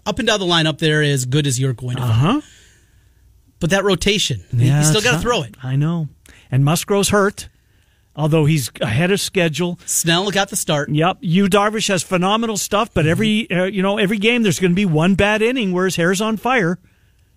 [0.07, 2.13] Up and down the lineup, they're as good as you're going to find.
[2.15, 2.41] huh.
[3.61, 5.57] But that rotation, yeah, you still got to throw it.
[5.63, 6.09] I know.
[6.51, 7.49] And Musgrove's hurt,
[8.15, 9.79] although he's ahead of schedule.
[9.85, 10.89] Snell got the start.
[10.91, 14.71] Yep, you Darvish has phenomenal stuff, but every uh, you know every game there's going
[14.71, 16.79] to be one bad inning where his hair's on fire.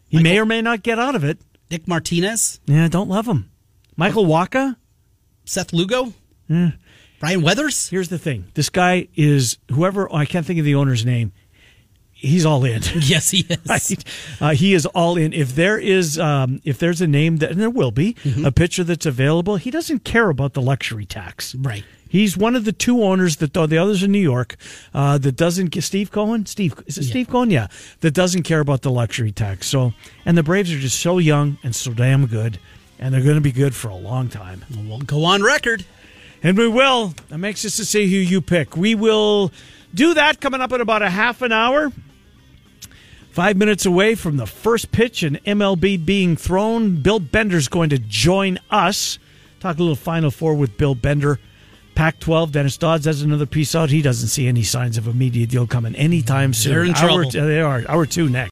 [0.08, 1.40] He may or may not get out of it.
[1.72, 3.50] Nick Martinez, Yeah, don't love him.
[3.96, 4.76] Michael Wacha.
[5.46, 6.14] Seth Lugo,
[7.20, 7.90] Brian Weathers.
[7.90, 11.32] Here's the thing: this guy is whoever I can't think of the owner's name.
[12.22, 12.82] He's all in.
[13.02, 13.58] Yes, he is.
[13.68, 14.04] Right?
[14.40, 15.34] Uh, he is all in.
[15.34, 18.16] If there is, um, if there's a name that, and there will be,
[18.46, 21.56] a pitcher that's available, he doesn't care about the luxury tax.
[21.56, 21.84] Right.
[22.08, 24.58] He's one of the two owners that though the others in New York
[24.94, 25.82] uh, that doesn't.
[25.82, 27.50] Steve Cohen, Steve is it Steve Cohen?
[27.50, 27.68] Yeah,
[28.02, 29.68] that doesn't care about the luxury tax.
[29.68, 29.94] So,
[30.26, 32.60] and the Braves are just so young and so damn good,
[33.00, 34.64] and they're going to be good for a long time.
[34.86, 35.86] We'll go on record.
[36.44, 37.14] And we will.
[37.32, 38.76] I'm anxious to see who you pick.
[38.76, 39.52] We will
[39.94, 41.92] do that coming up in about a half an hour.
[43.32, 46.98] Five minutes away from the first pitch and MLB being thrown.
[47.02, 49.20] Bill Bender's going to join us.
[49.62, 51.40] Talk a little Final Four with Bill Bender.
[51.96, 53.90] Pac 12, Dennis Dodds has another piece out.
[53.90, 56.72] He doesn't see any signs of a media deal coming anytime soon.
[56.74, 57.48] They're in Hour- trouble.
[57.48, 57.84] they are.
[57.88, 58.50] Hour two next.